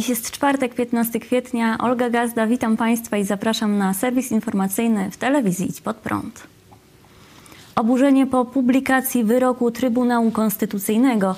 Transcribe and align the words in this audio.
Dziś 0.00 0.08
jest 0.08 0.30
czwartek, 0.30 0.74
15 0.74 1.20
kwietnia. 1.20 1.78
Olga 1.78 2.10
Gazda, 2.10 2.46
witam 2.46 2.76
Państwa 2.76 3.16
i 3.16 3.24
zapraszam 3.24 3.78
na 3.78 3.94
serwis 3.94 4.32
informacyjny 4.32 5.10
w 5.10 5.16
telewizji 5.16 5.70
Idź 5.70 5.80
Pod 5.80 5.96
Prąd. 5.96 6.46
Oburzenie 7.76 8.26
po 8.26 8.44
publikacji 8.44 9.24
wyroku 9.24 9.70
Trybunału 9.70 10.30
Konstytucyjnego. 10.30 11.34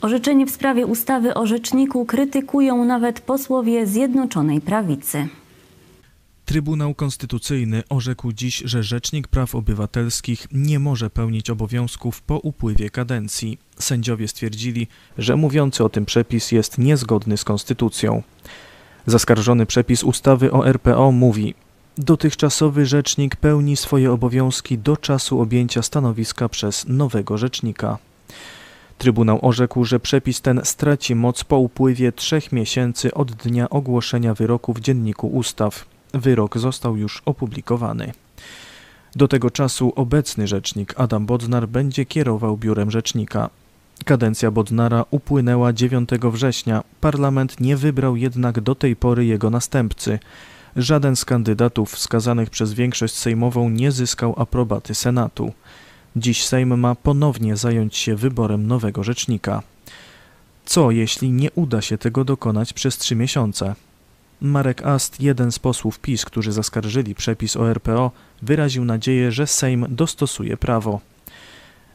Orzeczenie 0.00 0.46
w 0.46 0.50
sprawie 0.50 0.86
ustawy 0.86 1.34
o 1.34 1.46
rzeczniku 1.46 2.04
krytykują 2.04 2.84
nawet 2.84 3.20
posłowie 3.20 3.86
Zjednoczonej 3.86 4.60
Prawicy. 4.60 5.28
Trybunał 6.46 6.94
Konstytucyjny 6.94 7.82
orzekł 7.88 8.32
dziś, 8.32 8.62
że 8.64 8.82
Rzecznik 8.82 9.28
Praw 9.28 9.54
Obywatelskich 9.54 10.46
nie 10.52 10.78
może 10.78 11.10
pełnić 11.10 11.50
obowiązków 11.50 12.22
po 12.22 12.38
upływie 12.38 12.90
kadencji. 12.90 13.58
Sędziowie 13.78 14.28
stwierdzili, 14.28 14.88
że 15.18 15.36
mówiący 15.36 15.84
o 15.84 15.88
tym 15.88 16.06
przepis 16.06 16.52
jest 16.52 16.78
niezgodny 16.78 17.36
z 17.36 17.44
konstytucją. 17.44 18.22
Zaskarżony 19.06 19.66
przepis 19.66 20.04
ustawy 20.04 20.52
o 20.52 20.68
RPO 20.68 21.12
mówi: 21.12 21.54
Dotychczasowy 21.98 22.86
rzecznik 22.86 23.36
pełni 23.36 23.76
swoje 23.76 24.12
obowiązki 24.12 24.78
do 24.78 24.96
czasu 24.96 25.40
objęcia 25.40 25.82
stanowiska 25.82 26.48
przez 26.48 26.84
nowego 26.88 27.38
rzecznika. 27.38 27.98
Trybunał 28.98 29.38
orzekł, 29.42 29.84
że 29.84 30.00
przepis 30.00 30.40
ten 30.40 30.60
straci 30.64 31.14
moc 31.14 31.44
po 31.44 31.58
upływie 31.58 32.12
trzech 32.12 32.52
miesięcy 32.52 33.14
od 33.14 33.32
dnia 33.32 33.70
ogłoszenia 33.70 34.34
wyroku 34.34 34.74
w 34.74 34.80
Dzienniku 34.80 35.26
Ustaw. 35.28 35.95
Wyrok 36.18 36.58
został 36.58 36.96
już 36.96 37.22
opublikowany. 37.24 38.12
Do 39.16 39.28
tego 39.28 39.50
czasu 39.50 39.92
obecny 39.96 40.46
rzecznik 40.46 40.94
Adam 40.96 41.26
Bodnar 41.26 41.68
będzie 41.68 42.04
kierował 42.04 42.56
biurem 42.56 42.90
rzecznika. 42.90 43.50
Kadencja 44.04 44.50
Bodnara 44.50 45.04
upłynęła 45.10 45.72
9 45.72 46.10
września. 46.22 46.82
Parlament 47.00 47.60
nie 47.60 47.76
wybrał 47.76 48.16
jednak 48.16 48.60
do 48.60 48.74
tej 48.74 48.96
pory 48.96 49.24
jego 49.24 49.50
następcy. 49.50 50.18
Żaden 50.76 51.16
z 51.16 51.24
kandydatów 51.24 51.92
wskazanych 51.92 52.50
przez 52.50 52.72
większość 52.72 53.14
sejmową 53.14 53.70
nie 53.70 53.92
zyskał 53.92 54.34
aprobaty 54.36 54.94
Senatu. 54.94 55.52
Dziś 56.16 56.44
Sejm 56.46 56.80
ma 56.80 56.94
ponownie 56.94 57.56
zająć 57.56 57.96
się 57.96 58.16
wyborem 58.16 58.66
nowego 58.66 59.04
rzecznika. 59.04 59.62
Co 60.64 60.90
jeśli 60.90 61.30
nie 61.30 61.50
uda 61.50 61.82
się 61.82 61.98
tego 61.98 62.24
dokonać 62.24 62.72
przez 62.72 62.98
trzy 62.98 63.16
miesiące? 63.16 63.74
Marek 64.40 64.86
Ast, 64.86 65.20
jeden 65.20 65.52
z 65.52 65.58
posłów 65.58 65.98
PiS, 65.98 66.24
którzy 66.24 66.52
zaskarżyli 66.52 67.14
przepis 67.14 67.56
o 67.56 67.70
RPO, 67.70 68.10
wyraził 68.42 68.84
nadzieję, 68.84 69.32
że 69.32 69.46
Sejm 69.46 69.86
dostosuje 69.88 70.56
prawo. 70.56 71.00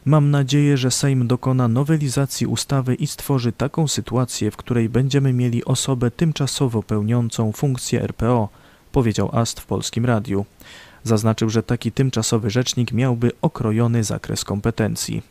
Mam 0.05 0.31
nadzieję, 0.31 0.77
że 0.77 0.91
Sejm 0.91 1.27
dokona 1.27 1.67
nowelizacji 1.67 2.47
ustawy 2.47 2.95
i 2.95 3.07
stworzy 3.07 3.51
taką 3.51 3.87
sytuację, 3.87 4.51
w 4.51 4.57
której 4.57 4.89
będziemy 4.89 5.33
mieli 5.33 5.65
osobę 5.65 6.11
tymczasowo 6.11 6.83
pełniącą 6.83 7.51
funkcję 7.51 8.01
RPO, 8.01 8.49
powiedział 8.91 9.29
Ast 9.33 9.59
w 9.59 9.65
polskim 9.65 10.05
radiu. 10.05 10.45
Zaznaczył, 11.03 11.49
że 11.49 11.63
taki 11.63 11.91
tymczasowy 11.91 12.49
rzecznik 12.49 12.91
miałby 12.91 13.31
okrojony 13.41 14.03
zakres 14.03 14.43
kompetencji. 14.43 15.21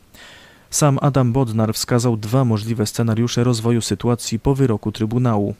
Sam 0.69 0.99
Adam 1.01 1.33
Bodnar 1.33 1.73
wskazał 1.73 2.17
dwa 2.17 2.45
możliwe 2.45 2.85
scenariusze 2.85 3.43
rozwoju 3.43 3.81
sytuacji 3.81 4.39
po 4.39 4.55
wyroku 4.55 4.91
Trybunału. 4.91 5.55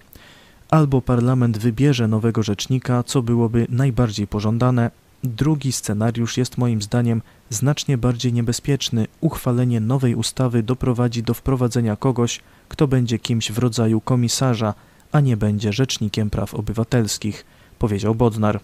Albo 0.71 1.01
parlament 1.01 1.57
wybierze 1.57 2.07
nowego 2.07 2.43
rzecznika, 2.43 3.03
co 3.03 3.21
byłoby 3.21 3.67
najbardziej 3.69 4.27
pożądane. 4.27 4.91
Drugi 5.23 5.71
scenariusz 5.71 6.37
jest 6.37 6.57
moim 6.57 6.81
zdaniem 6.81 7.21
znacznie 7.49 7.97
bardziej 7.97 8.33
niebezpieczny. 8.33 9.07
Uchwalenie 9.21 9.79
nowej 9.79 10.15
ustawy 10.15 10.63
doprowadzi 10.63 11.23
do 11.23 11.33
wprowadzenia 11.33 11.95
kogoś, 11.95 12.39
kto 12.69 12.87
będzie 12.87 13.19
kimś 13.19 13.51
w 13.51 13.57
rodzaju 13.57 14.01
komisarza, 14.01 14.73
a 15.11 15.19
nie 15.19 15.37
będzie 15.37 15.73
rzecznikiem 15.73 16.29
praw 16.29 16.53
obywatelskich, 16.53 17.45
powiedział 17.79 18.15
Bodnar. 18.15 18.59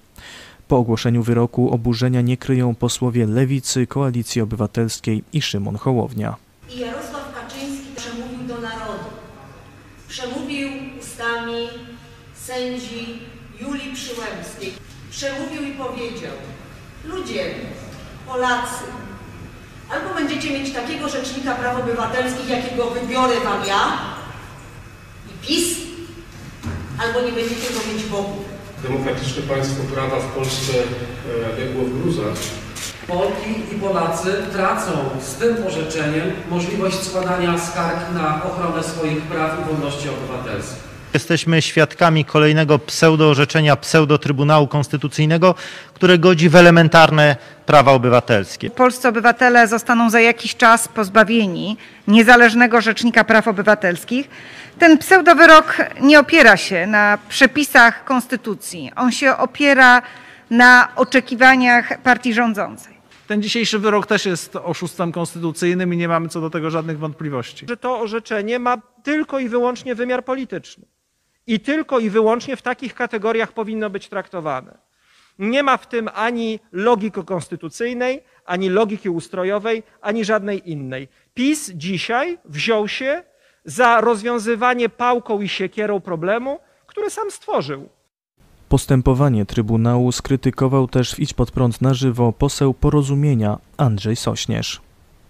Po 0.68 0.78
ogłoszeniu 0.78 1.24
wyroku 1.24 1.74
oburzenia 1.74 2.22
nie 2.22 2.38
kryją 2.38 2.76
posłowie 2.76 3.26
Lewicy, 3.26 3.88
Koalicji 3.88 4.42
Obywatelskiej 4.42 5.24
i 5.34 5.42
Szymon 5.42 5.76
Hołownia. 5.76 6.36
I 6.76 6.80
Jarosław 6.80 7.34
Kaczyński 7.34 7.88
przemówił 7.96 8.48
do 8.48 8.62
narodu. 8.62 9.04
Przemówił 10.08 10.47
sędzi 12.58 13.20
Julii 13.62 13.94
Przyłębskiej. 13.94 14.74
Przemówił 15.12 15.64
i 15.64 15.72
powiedział: 15.72 16.36
Ludzie, 17.06 17.44
Polacy, 18.28 18.84
albo 19.92 20.16
będziecie 20.16 20.50
mieć 20.60 20.74
takiego 20.74 21.10
rzecznika 21.10 21.56
praw 21.56 21.80
obywatelskich, 21.80 22.50
jakiego 22.50 22.90
wybiorę 22.90 23.36
wam 23.40 23.68
ja 23.68 23.98
i 25.30 25.48
PiS, 25.48 25.78
albo 27.00 27.22
nie 27.22 27.32
będziecie 27.32 27.74
go 27.74 27.94
mieć 27.94 28.04
w 28.04 28.16
ogóle. 28.16 28.48
Demokratyczne 28.84 29.44
państwo 29.44 29.84
prawa 29.94 30.20
w 30.20 30.32
Polsce 30.32 30.74
e, 30.74 31.60
legło 31.60 31.84
w 31.84 32.02
gruzach. 32.02 32.38
Polki 33.08 33.76
i 33.76 33.80
Polacy 33.80 34.44
tracą 34.54 34.92
z 35.22 35.36
tym 35.36 35.68
orzeczeniem 35.68 36.32
możliwość 36.50 37.04
składania 37.04 37.60
skarg 37.60 38.14
na 38.14 38.44
ochronę 38.44 38.84
swoich 38.84 39.22
praw 39.22 39.60
i 39.60 39.74
wolności 39.74 40.10
obywatelskich. 40.10 40.88
Jesteśmy 41.14 41.62
świadkami 41.62 42.26
kolejnego 42.26 42.80
pseudoorzeczenia 42.80 43.76
pseudo-Trybunału 43.76 44.68
Konstytucyjnego, 44.68 45.56
które 45.94 46.18
godzi 46.18 46.50
w 46.50 46.56
elementarne 46.56 47.36
prawa 47.66 47.92
obywatelskie. 47.92 48.70
Polscy 48.70 49.08
obywatele 49.08 49.68
zostaną 49.68 50.10
za 50.10 50.20
jakiś 50.20 50.56
czas 50.56 50.88
pozbawieni 50.88 51.78
niezależnego 52.08 52.82
rzecznika 52.82 53.24
praw 53.24 53.48
obywatelskich. 53.48 54.30
Ten 54.80 54.98
pseudowyrok 54.98 55.78
nie 56.02 56.20
opiera 56.20 56.58
się 56.58 56.88
na 56.88 57.18
przepisach 57.30 58.06
konstytucji. 58.06 58.92
On 58.96 59.12
się 59.12 59.38
opiera 59.38 60.02
na 60.50 60.88
oczekiwaniach 60.96 62.02
partii 62.02 62.34
rządzącej. 62.34 62.98
Ten 63.28 63.42
dzisiejszy 63.42 63.80
wyrok 63.80 64.08
też 64.08 64.26
jest 64.26 64.56
oszustwem 64.56 65.12
konstytucyjnym 65.12 65.94
i 65.94 65.98
nie 65.98 66.08
mamy 66.08 66.30
co 66.30 66.42
do 66.42 66.50
tego 66.50 66.70
żadnych 66.70 67.00
wątpliwości. 67.00 67.66
że 67.70 67.78
to 67.78 68.00
orzeczenie 68.00 68.60
ma 68.60 68.78
tylko 69.04 69.40
i 69.40 69.50
wyłącznie 69.50 69.96
wymiar 69.96 70.26
polityczny. 70.26 70.86
I 71.48 71.60
tylko 71.60 72.00
i 72.00 72.10
wyłącznie 72.10 72.56
w 72.56 72.62
takich 72.62 72.94
kategoriach 72.94 73.52
powinno 73.52 73.90
być 73.90 74.10
traktowane. 74.10 74.78
Nie 75.40 75.64
ma 75.64 75.78
w 75.78 75.88
tym 75.88 76.10
ani 76.14 76.60
logiki 76.72 77.24
konstytucyjnej, 77.24 78.24
ani 78.46 78.70
logiki 78.70 79.10
ustrojowej, 79.10 79.84
ani 80.02 80.26
żadnej 80.26 80.72
innej. 80.72 81.08
PiS 81.34 81.72
dzisiaj 81.76 82.38
wziął 82.46 82.88
się 82.88 83.24
za 83.66 84.02
rozwiązywanie 84.02 84.90
pałką 84.90 85.42
i 85.42 85.50
siekierą 85.50 86.00
problemu, 86.00 86.60
który 86.88 87.10
sam 87.10 87.32
stworzył. 87.32 87.90
Postępowanie 88.70 89.46
Trybunału 89.46 90.12
skrytykował 90.12 90.88
też 90.88 91.16
w 91.16 91.20
Idź 91.20 91.34
Pod 91.34 91.52
Prąd 91.52 91.82
na 91.82 91.94
żywo 91.94 92.34
poseł 92.34 92.74
Porozumienia 92.74 93.58
Andrzej 93.78 94.16
Sośnierz. 94.16 94.82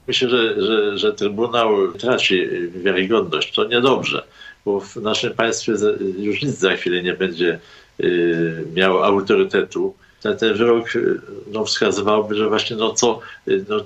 Myślę, 0.07 0.29
że, 0.29 0.61
że, 0.61 0.97
że 0.97 1.13
Trybunał 1.13 1.91
traci 1.91 2.47
wiarygodność. 2.83 3.55
To 3.55 3.67
niedobrze, 3.67 4.23
bo 4.67 4.79
w 4.79 4.95
naszym 4.95 5.33
państwie 5.33 5.73
już 6.17 6.41
nic 6.41 6.57
za 6.57 6.75
chwilę 6.75 7.03
nie 7.03 7.13
będzie 7.13 7.59
y, 7.99 8.65
miało 8.73 9.05
autorytetu. 9.05 9.93
Ten, 10.21 10.37
ten 10.37 10.53
wyrok 10.53 10.95
y, 10.95 11.21
no, 11.51 11.65
wskazywałby, 11.65 12.35
że 12.35 12.49
właśnie 12.49 12.75
no 12.75 12.93
co, 12.93 13.19
y, 13.47 13.65
no, 13.69 13.77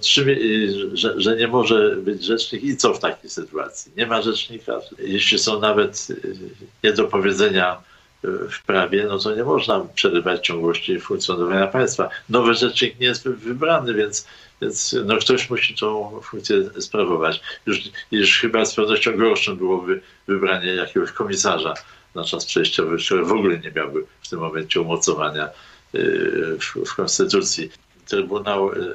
że, 0.94 1.22
że 1.22 1.38
nie 1.38 1.48
może 1.48 1.96
być 1.96 2.24
rzecznik 2.24 2.64
i 2.64 2.78
co 2.78 2.94
w 2.94 3.00
takiej 3.00 3.30
sytuacji? 3.30 3.92
Nie 3.98 4.06
ma 4.06 4.22
rzecznika. 4.22 4.80
Jeśli 5.00 5.40
są 5.40 5.60
nawet 5.60 6.08
y, 6.10 6.36
niedopowiedzenia 6.84 7.74
y, 7.74 7.91
w 8.24 8.64
prawie, 8.66 9.06
no 9.10 9.20
to 9.20 9.36
nie 9.36 9.44
można 9.44 9.86
przerywać 9.96 10.48
ciągłości 10.48 11.00
funkcjonowania 11.00 11.68
państwa. 11.68 12.10
Nowy 12.30 12.54
rzecznik 12.54 13.00
nie 13.00 13.08
jest 13.08 13.24
wy- 13.24 13.36
wybrany, 13.36 13.94
więc, 13.94 14.28
więc 14.62 14.96
no 15.06 15.18
ktoś 15.18 15.50
musi 15.50 15.76
tą 15.76 16.20
funkcję 16.24 16.82
sprawować. 16.82 17.42
Już, 17.66 17.80
już 18.12 18.40
chyba 18.40 18.66
z 18.66 18.76
pewnością 18.76 19.18
gorszym 19.18 19.58
byłoby 19.58 20.02
wybranie 20.28 20.68
jakiegoś 20.68 21.12
komisarza 21.12 21.74
na 22.16 22.24
czas 22.24 22.46
przejściowy, 22.46 22.98
który 22.98 23.26
w 23.26 23.32
ogóle 23.32 23.60
nie 23.60 23.72
miałby 23.72 24.06
w 24.22 24.30
tym 24.30 24.40
momencie 24.40 24.82
umocowania 24.82 25.50
y, 25.96 26.58
w, 26.60 26.90
w 26.90 26.96
Konstytucji. 26.96 27.72
Trybunał 28.08 28.72
y, 28.72 28.94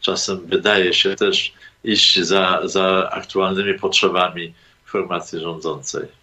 czasem 0.00 0.40
wydaje 0.46 0.94
się 0.94 1.16
też 1.16 1.52
iść 1.84 2.20
za, 2.20 2.60
za 2.64 3.10
aktualnymi 3.12 3.78
potrzebami 3.78 4.54
formacji 4.86 5.40
rządzącej. 5.40 6.21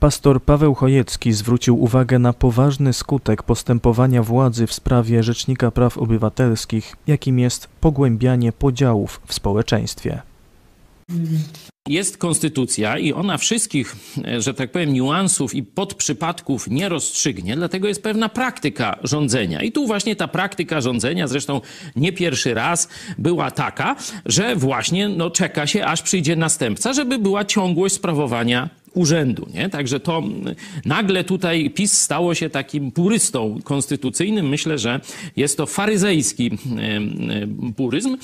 Pastor 0.00 0.42
Paweł 0.42 0.74
Chojecki 0.74 1.32
zwrócił 1.32 1.82
uwagę 1.82 2.18
na 2.18 2.32
poważny 2.32 2.92
skutek 2.92 3.42
postępowania 3.42 4.22
władzy 4.22 4.66
w 4.66 4.72
sprawie 4.72 5.22
Rzecznika 5.22 5.70
Praw 5.70 5.98
Obywatelskich, 5.98 6.96
jakim 7.06 7.38
jest 7.38 7.68
pogłębianie 7.80 8.52
podziałów 8.52 9.20
w 9.26 9.34
społeczeństwie. 9.34 10.22
Jest 11.88 12.18
konstytucja 12.18 12.98
i 12.98 13.12
ona 13.12 13.38
wszystkich, 13.38 13.96
e, 14.24 14.40
że 14.40 14.54
tak 14.54 14.72
powiem, 14.72 14.92
niuansów 14.92 15.54
i 15.54 15.62
podprzypadków 15.62 16.68
nie 16.68 16.88
rozstrzygnie, 16.88 17.56
dlatego 17.56 17.88
jest 17.88 18.02
pewna 18.02 18.28
praktyka 18.28 18.98
rządzenia. 19.02 19.62
I 19.62 19.72
tu 19.72 19.86
właśnie 19.86 20.16
ta 20.16 20.28
praktyka 20.28 20.80
rządzenia, 20.80 21.28
zresztą 21.28 21.60
nie 21.96 22.12
pierwszy 22.12 22.54
raz, 22.54 22.88
była 23.18 23.50
taka, 23.50 23.96
że 24.26 24.56
właśnie 24.56 25.08
no, 25.08 25.30
czeka 25.30 25.66
się, 25.66 25.84
aż 25.84 26.02
przyjdzie 26.02 26.36
następca, 26.36 26.92
żeby 26.92 27.18
była 27.18 27.44
ciągłość 27.44 27.94
sprawowania 27.94 28.70
urzędu. 28.94 29.48
Nie? 29.54 29.68
Także 29.68 30.00
to 30.00 30.22
nagle 30.84 31.24
tutaj 31.24 31.70
PiS 31.70 31.92
stało 31.92 32.34
się 32.34 32.50
takim 32.50 32.90
purystą 32.90 33.58
konstytucyjnym. 33.64 34.48
Myślę, 34.48 34.78
że 34.78 35.00
jest 35.36 35.56
to 35.56 35.66
faryzejski 35.66 36.50
puryzm, 37.76 38.16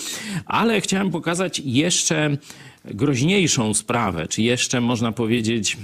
ale 0.47 0.81
chciałem 0.81 1.11
pokazać 1.11 1.63
jeszcze 1.65 2.37
groźniejszą 2.85 3.75
sprawę, 3.75 4.29
czy 4.29 4.43
jeszcze 4.43 4.81
można 4.81 5.13
powiedzieć, 5.13 5.77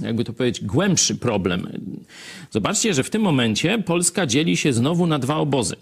jakby 0.00 0.24
to 0.24 0.32
powiedzieć, 0.32 0.64
głębszy 0.64 1.14
problem. 1.14 1.68
Zobaczcie, 2.50 2.94
że 2.94 3.02
w 3.02 3.10
tym 3.10 3.22
momencie 3.22 3.78
Polska 3.78 4.26
dzieli 4.26 4.56
się 4.56 4.72
znowu 4.72 5.06
na 5.06 5.18
dwa 5.18 5.36
obozy. 5.36 5.76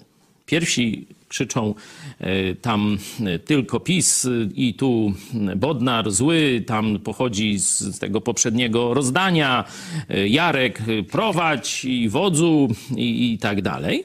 Pierwsi 0.50 1.06
krzyczą 1.28 1.74
e, 2.18 2.54
tam 2.54 2.98
e, 3.26 3.38
tylko 3.38 3.80
PiS 3.80 4.28
i 4.54 4.74
tu 4.74 5.12
Bodnar 5.56 6.10
zły, 6.10 6.64
tam 6.66 6.98
pochodzi 6.98 7.58
z 7.58 7.98
tego 7.98 8.20
poprzedniego 8.20 8.94
rozdania, 8.94 9.64
e, 10.08 10.28
Jarek 10.28 10.82
prowadź 11.10 11.84
i 11.84 12.08
wodzu 12.08 12.68
i, 12.96 13.32
i 13.32 13.38
tak 13.38 13.62
dalej. 13.62 14.04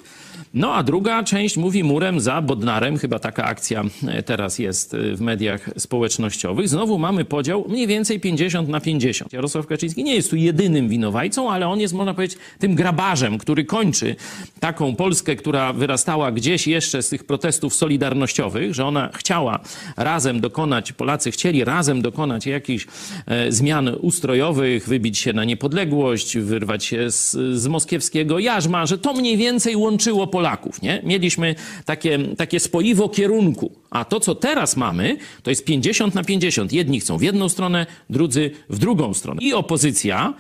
No 0.55 0.73
a 0.73 0.83
druga 0.83 1.23
część 1.23 1.57
mówi 1.57 1.83
murem 1.83 2.19
za 2.19 2.41
Bodnarem, 2.41 2.97
chyba 2.97 3.19
taka 3.19 3.43
akcja 3.43 3.83
e, 4.07 4.23
teraz 4.23 4.59
jest 4.59 4.93
e, 4.93 5.15
w 5.15 5.21
mediach 5.21 5.69
społecznościowych. 5.77 6.69
Znowu 6.69 6.97
mamy 6.97 7.25
podział 7.25 7.65
mniej 7.69 7.87
więcej 7.87 8.19
50 8.19 8.69
na 8.69 8.79
50. 8.79 9.33
Jarosław 9.33 9.67
Kaczyński 9.67 10.03
nie 10.03 10.15
jest 10.15 10.29
tu 10.29 10.35
jedynym 10.35 10.89
winowajcą, 10.89 11.51
ale 11.51 11.67
on 11.67 11.79
jest, 11.79 11.93
można 11.93 12.13
powiedzieć, 12.13 12.37
tym 12.59 12.75
grabarzem, 12.75 13.37
który 13.37 13.65
kończy 13.65 14.15
taką 14.59 14.95
Polskę, 14.95 15.35
która 15.35 15.73
wyrastała 15.73 16.31
gdzieś 16.31 16.67
jeszcze 16.67 17.03
z 17.03 17.09
tych 17.09 17.23
protestów 17.23 17.73
solidarnościowych, 17.73 18.73
że 18.73 18.85
ona 18.85 19.09
chciała 19.13 19.59
razem 19.97 20.39
dokonać, 20.41 20.93
Polacy 20.93 21.31
chcieli 21.31 21.63
razem 21.63 22.01
dokonać 22.01 22.45
jakichś 22.45 22.87
e, 23.25 23.51
zmian 23.51 23.89
ustrojowych, 24.01 24.87
wybić 24.87 25.17
się 25.17 25.33
na 25.33 25.43
niepodległość, 25.43 26.37
wyrwać 26.37 26.85
się 26.85 27.11
z, 27.11 27.31
z 27.53 27.67
moskiewskiego 27.67 28.39
jarzma, 28.39 28.85
że 28.85 28.97
to 28.97 29.13
mniej 29.13 29.37
więcej 29.37 29.75
łączyło 29.75 30.27
Polaków 30.27 30.44
Polaków. 30.45 30.81
Nie? 30.81 31.01
Mieliśmy 31.03 31.55
takie, 31.85 32.19
takie 32.37 32.59
spoiwo 32.59 33.09
kierunku. 33.09 33.71
A 33.89 34.05
to, 34.05 34.19
co 34.19 34.35
teraz 34.35 34.77
mamy, 34.77 35.17
to 35.43 35.49
jest 35.49 35.65
50 35.65 36.15
na 36.15 36.23
50. 36.23 36.73
Jedni 36.73 36.99
chcą 36.99 37.17
w 37.17 37.21
jedną 37.21 37.49
stronę, 37.49 37.85
drudzy 38.09 38.51
w 38.69 38.79
drugą 38.79 39.13
stronę. 39.13 39.41
I 39.41 39.53
opozycja, 39.53 40.33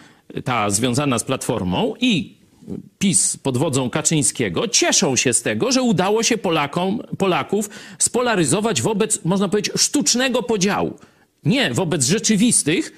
ta 0.43 0.69
związana 0.69 1.19
z 1.19 1.23
Platformą, 1.23 1.93
i 1.99 2.37
PiS 2.99 3.37
pod 3.37 3.57
wodzą 3.57 3.89
Kaczyńskiego 3.89 4.67
cieszą 4.67 5.15
się 5.15 5.33
z 5.33 5.41
tego, 5.41 5.71
że 5.71 5.81
udało 5.81 6.23
się 6.23 6.37
Polakom, 6.37 7.01
Polaków 7.17 7.69
spolaryzować 7.99 8.81
wobec, 8.81 9.25
można 9.25 9.49
powiedzieć, 9.49 9.73
sztucznego 9.77 10.43
podziału. 10.43 10.93
Nie 11.43 11.73
wobec 11.73 12.05
rzeczywistych, 12.05 12.91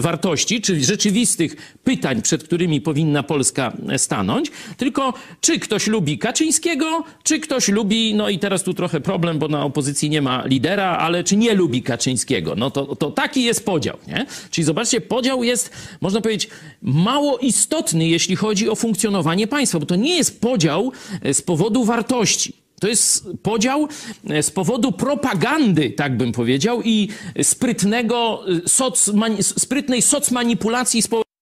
wartości, 0.00 0.60
czy 0.60 0.84
rzeczywistych 0.84 1.76
pytań, 1.84 2.22
przed 2.22 2.44
którymi 2.44 2.80
powinna 2.80 3.22
Polska 3.22 3.72
stanąć, 3.96 4.50
tylko 4.76 5.14
czy 5.40 5.58
ktoś 5.58 5.86
lubi 5.86 6.18
Kaczyńskiego, 6.18 7.04
czy 7.22 7.40
ktoś 7.40 7.68
lubi, 7.68 8.14
no 8.14 8.28
i 8.28 8.38
teraz 8.38 8.62
tu 8.62 8.74
trochę 8.74 9.00
problem, 9.00 9.38
bo 9.38 9.48
na 9.48 9.64
opozycji 9.64 10.10
nie 10.10 10.22
ma 10.22 10.46
lidera, 10.46 10.96
ale 10.98 11.24
czy 11.24 11.36
nie 11.36 11.54
lubi 11.54 11.82
Kaczyńskiego. 11.82 12.54
No 12.56 12.70
to, 12.70 12.96
to 12.96 13.10
taki 13.10 13.44
jest 13.44 13.64
podział, 13.64 13.96
nie? 14.08 14.26
Czyli 14.50 14.64
zobaczcie, 14.64 15.00
podział 15.00 15.44
jest, 15.44 15.70
można 16.00 16.20
powiedzieć, 16.20 16.48
mało 16.82 17.38
istotny, 17.38 18.08
jeśli 18.08 18.36
chodzi 18.36 18.68
o 18.68 18.74
funkcjonowanie 18.74 19.46
państwa, 19.46 19.78
bo 19.78 19.86
to 19.86 19.96
nie 19.96 20.16
jest 20.16 20.40
podział 20.40 20.92
z 21.32 21.42
powodu 21.42 21.84
wartości. 21.84 22.61
To 22.82 22.88
jest 22.88 23.28
podział 23.42 23.88
e, 24.30 24.42
z 24.42 24.50
powodu 24.50 24.92
propagandy, 24.92 25.90
tak 25.90 26.16
bym 26.16 26.32
powiedział, 26.32 26.82
i 26.84 27.08
sprytnego, 27.42 28.44
e, 28.64 28.68
soc, 28.68 29.08
mani, 29.08 29.42
sprytnej 29.42 30.02
socmanipulacji 30.02 31.02
społecznej. 31.02 31.32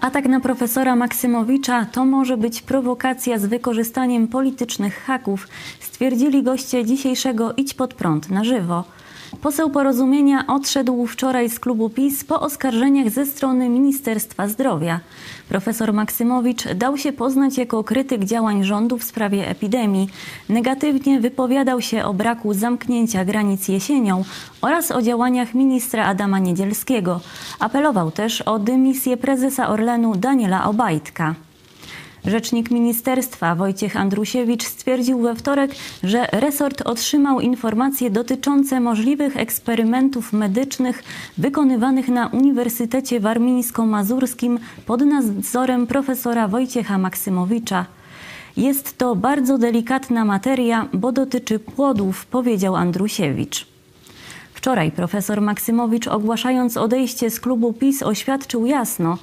Atak 0.00 0.26
na 0.26 0.40
profesora 0.40 0.96
Maksymowicza 0.96 1.86
to 1.92 2.04
może 2.04 2.36
być 2.36 2.62
prowokacja 2.62 3.38
z 3.38 3.46
wykorzystaniem 3.46 4.28
politycznych 4.28 5.04
haków, 5.04 5.48
stwierdzili 5.80 6.42
goście 6.42 6.84
dzisiejszego 6.84 7.54
Idź 7.56 7.74
pod 7.74 7.94
prąd 7.94 8.30
na 8.30 8.44
żywo. 8.44 8.84
Poseł 9.42 9.70
porozumienia 9.70 10.46
odszedł 10.46 11.06
wczoraj 11.06 11.50
z 11.50 11.60
klubu 11.60 11.90
PiS 11.90 12.24
po 12.24 12.40
oskarżeniach 12.40 13.10
ze 13.10 13.26
strony 13.26 13.68
Ministerstwa 13.68 14.48
Zdrowia. 14.48 15.00
Profesor 15.48 15.92
Maksymowicz 15.92 16.68
dał 16.74 16.96
się 16.96 17.12
poznać 17.12 17.58
jako 17.58 17.84
krytyk 17.84 18.24
działań 18.24 18.64
rządu 18.64 18.98
w 18.98 19.04
sprawie 19.04 19.48
epidemii. 19.48 20.08
Negatywnie 20.48 21.20
wypowiadał 21.20 21.80
się 21.80 22.04
o 22.04 22.14
braku 22.14 22.54
zamknięcia 22.54 23.24
granic 23.24 23.68
jesienią 23.68 24.24
oraz 24.62 24.90
o 24.90 25.02
działaniach 25.02 25.54
ministra 25.54 26.06
Adama 26.06 26.38
Niedzielskiego. 26.38 27.20
Apelował 27.60 28.10
też 28.10 28.42
o 28.42 28.58
dymisję 28.58 29.16
prezesa 29.16 29.68
Orlenu 29.68 30.16
Daniela 30.16 30.64
Obajtka. 30.64 31.34
Rzecznik 32.24 32.70
ministerstwa 32.70 33.54
Wojciech 33.54 33.96
Andrusiewicz 33.96 34.64
stwierdził 34.64 35.18
we 35.20 35.34
wtorek, 35.34 35.70
że 36.02 36.26
resort 36.32 36.82
otrzymał 36.82 37.40
informacje 37.40 38.10
dotyczące 38.10 38.80
możliwych 38.80 39.36
eksperymentów 39.36 40.32
medycznych 40.32 41.02
wykonywanych 41.38 42.08
na 42.08 42.26
Uniwersytecie 42.26 43.20
Warmińsko-Mazurskim 43.20 44.58
pod 44.86 45.00
nadzorem 45.00 45.86
profesora 45.86 46.48
Wojciecha 46.48 46.98
Maksymowicza. 46.98 47.86
Jest 48.56 48.98
to 48.98 49.16
bardzo 49.16 49.58
delikatna 49.58 50.24
materia, 50.24 50.88
bo 50.92 51.12
dotyczy 51.12 51.58
płodów, 51.58 52.26
powiedział 52.26 52.76
Andrusiewicz. 52.76 53.67
Wczoraj 54.58 54.92
profesor 54.92 55.40
Maksymowicz, 55.40 56.08
ogłaszając 56.08 56.76
odejście 56.76 57.30
z 57.30 57.40
klubu 57.40 57.72
PiS, 57.72 58.02
oświadczył 58.02 58.66
jasno: 58.66 59.18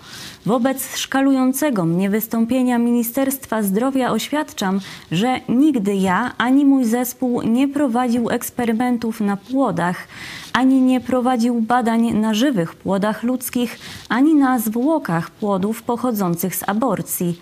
Wobec 0.45 0.97
szkalującego 0.97 1.85
mnie 1.85 2.09
wystąpienia 2.09 2.77
Ministerstwa 2.77 3.63
Zdrowia 3.63 4.11
oświadczam, 4.11 4.79
że 5.11 5.39
nigdy 5.49 5.95
ja 5.95 6.31
ani 6.37 6.65
mój 6.65 6.85
zespół 6.85 7.41
nie 7.41 7.67
prowadził 7.67 8.29
eksperymentów 8.29 9.21
na 9.21 9.37
płodach, 9.37 10.07
ani 10.53 10.81
nie 10.81 11.01
prowadził 11.01 11.61
badań 11.61 12.13
na 12.13 12.33
żywych 12.33 12.75
płodach 12.75 13.23
ludzkich, 13.23 13.79
ani 14.09 14.35
na 14.35 14.59
zwłokach 14.59 15.31
płodów 15.31 15.83
pochodzących 15.83 16.55
z 16.55 16.69
aborcji. 16.69 17.39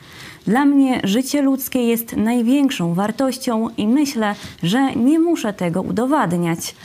Dla 0.47 0.65
mnie 0.65 1.01
życie 1.03 1.41
ludzkie 1.41 1.83
jest 1.87 2.17
największą 2.17 2.93
wartością 2.93 3.69
i 3.77 3.87
myślę, 3.87 4.35
że 4.63 4.95
nie 4.95 5.19
muszę 5.19 5.53
tego 5.53 5.81
udowadniać. 5.81 6.75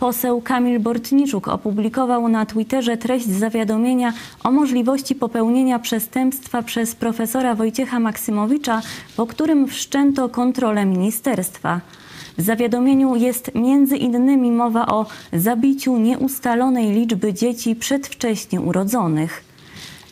Poseł 0.00 0.40
Kamil 0.40 0.80
Bortniczuk 0.80 1.48
opublikował 1.48 2.28
na 2.28 2.46
Twitterze 2.46 2.96
treść 2.96 3.26
zawiadomienia 3.26 4.12
o 4.44 4.50
możliwości 4.50 5.14
popełnienia 5.14 5.78
przestępstwa 5.78 6.62
przez 6.62 6.94
profesora 6.94 7.54
Wojciecha 7.54 8.00
Maksymowicza, 8.00 8.82
po 9.16 9.26
którym 9.26 9.68
wszczęto 9.68 10.28
kontrolę 10.28 10.86
ministerstwa. 10.86 11.80
W 12.38 12.42
zawiadomieniu 12.42 13.16
jest 13.16 13.54
między 13.54 13.96
innymi 13.96 14.52
mowa 14.52 14.86
o 14.86 15.06
zabiciu 15.32 15.96
nieustalonej 15.96 16.92
liczby 16.92 17.34
dzieci 17.34 17.76
przedwcześnie 17.76 18.60
urodzonych. 18.60 19.44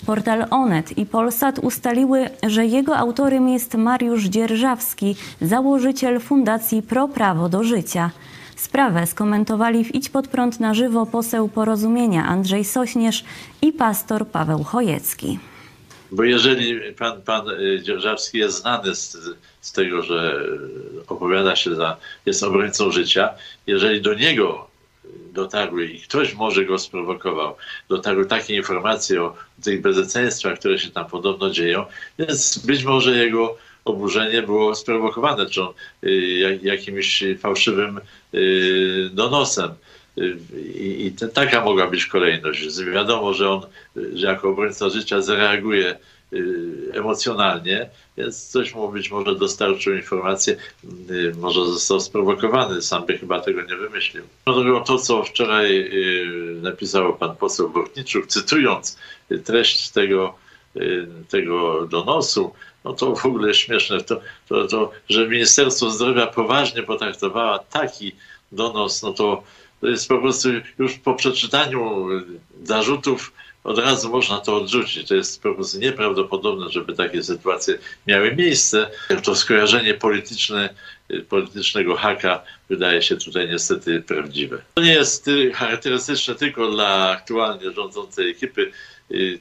Portal 0.07 0.47
Onet 0.51 0.99
i 0.99 1.07
Polsat 1.07 1.59
ustaliły, 1.59 2.31
że 2.47 2.67
jego 2.67 2.97
autorem 2.97 3.49
jest 3.49 3.75
Mariusz 3.75 4.25
Dzierżawski, 4.25 5.17
założyciel 5.41 6.21
Fundacji 6.21 6.83
Pro 6.83 7.09
Prawo 7.09 7.49
do 7.49 7.65
Życia. 7.65 8.11
Sprawę 8.59 9.07
skomentowali 9.07 9.85
w 9.85 9.95
Idź 9.95 10.09
pod 10.09 10.29
prąd 10.29 10.61
na 10.61 10.75
żywo 10.75 11.07
poseł 11.07 11.49
porozumienia 11.49 12.25
Andrzej 12.25 12.65
Sośnierz 12.65 13.25
i 13.63 13.73
pastor 13.73 14.27
Paweł 14.27 14.65
Chojecki. 14.65 15.39
Bo 16.13 16.25
jeżeli 16.25 16.93
pan, 16.93 17.23
pan 17.23 17.49
y, 17.49 17.83
Dzierżawski 17.83 18.39
jest 18.39 18.61
znany 18.61 18.95
z, 18.95 19.17
z 19.61 19.73
tego, 19.73 20.03
że 20.03 20.41
opowiada 21.07 21.57
się 21.57 21.75
za, 21.75 21.97
jest 22.27 22.43
obrońcą 22.43 22.91
życia, 22.91 23.35
jeżeli 23.67 24.03
do 24.03 24.15
niego 24.15 24.69
dotarły 25.33 25.87
i 25.87 26.01
ktoś 26.01 26.35
może 26.35 26.65
go 26.65 26.79
sprowokował, 26.79 27.57
dotarły 27.89 28.27
takie 28.27 28.57
informacje 28.57 29.23
o 29.23 29.35
tych 29.63 29.81
bezeceństwach, 29.81 30.59
które 30.59 30.79
się 30.79 30.91
tam 30.91 31.07
podobno 31.07 31.51
dzieją, 31.51 31.85
więc 32.19 32.59
być 32.59 32.85
może 32.85 33.17
jego 33.17 33.57
oburzenie 33.89 34.43
było 34.43 34.75
sprowokowane 34.75 35.47
czy 35.47 35.61
y, 36.05 36.61
jakimś 36.63 37.25
fałszywym 37.39 38.01
y, 38.35 39.11
donosem. 39.13 39.71
Y, 40.19 40.37
I, 40.75 41.07
i 41.07 41.13
taka 41.35 41.65
mogła 41.65 41.87
być 41.87 42.07
kolejność. 42.07 42.85
Wiadomo, 42.85 43.35
że 43.35 43.51
on, 43.51 43.61
że 44.15 44.27
jako 44.27 44.49
obrońca 44.49 44.89
życia 44.89 45.23
zareaguje 45.23 45.99
emocjonalnie, 46.93 47.91
więc 48.17 48.49
coś 48.49 48.75
mu 48.75 48.93
być 48.93 49.11
może 49.11 49.35
dostarczył 49.35 49.95
informację, 49.95 50.57
może 51.39 51.65
został 51.65 52.01
sprowokowany, 52.01 52.83
sam 52.83 53.07
by 53.07 53.19
chyba 53.19 53.41
tego 53.41 53.63
nie 53.63 53.77
wymyślił. 53.77 54.25
No 54.47 54.81
to, 54.81 54.99
co 54.99 55.23
wczoraj 55.23 55.91
napisał 56.63 57.17
pan 57.17 57.37
poseł 57.37 57.71
Bortniczuk, 57.71 58.27
cytując 58.27 58.99
treść 59.45 59.91
tego, 59.91 60.35
tego 61.29 61.87
donosu, 61.87 62.53
no 62.85 62.93
to 62.93 63.17
w 63.17 63.27
ogóle 63.27 63.55
śmieszne, 63.55 64.01
to, 64.01 64.21
to, 64.49 64.67
to, 64.67 64.91
że 65.09 65.29
Ministerstwo 65.29 65.91
Zdrowia 65.91 66.27
poważnie 66.27 66.83
potraktowała 66.83 67.59
taki 67.59 68.13
donos, 68.53 69.03
no 69.03 69.13
to 69.13 69.43
To 69.81 69.87
jest 69.87 70.09
po 70.09 70.19
prostu 70.19 70.49
już 70.79 70.95
po 70.95 71.15
przeczytaniu 71.15 72.09
zarzutów 72.63 73.33
od 73.65 73.79
razu 73.79 74.11
można 74.11 74.39
to 74.39 74.57
odrzucić. 74.57 75.09
To 75.09 75.15
jest 75.15 75.43
po 75.43 75.55
prostu 75.55 75.79
nieprawdopodobne, 75.79 76.71
żeby 76.71 76.95
takie 76.95 77.23
sytuacje 77.23 77.79
miały 78.07 78.37
miejsce. 78.37 78.91
To 79.23 79.35
skojarzenie 79.35 79.95
polityczne, 79.95 80.75
politycznego 81.29 81.97
haka 81.97 82.43
wydaje 82.69 83.03
się 83.03 83.17
tutaj 83.17 83.49
niestety 83.49 84.03
prawdziwe. 84.03 84.63
To 84.75 84.83
nie 84.83 84.93
jest 84.93 85.31
charakterystyczne 85.55 86.35
tylko 86.35 86.71
dla 86.71 87.11
aktualnie 87.11 87.73
rządzącej 87.73 88.31
ekipy. 88.31 88.73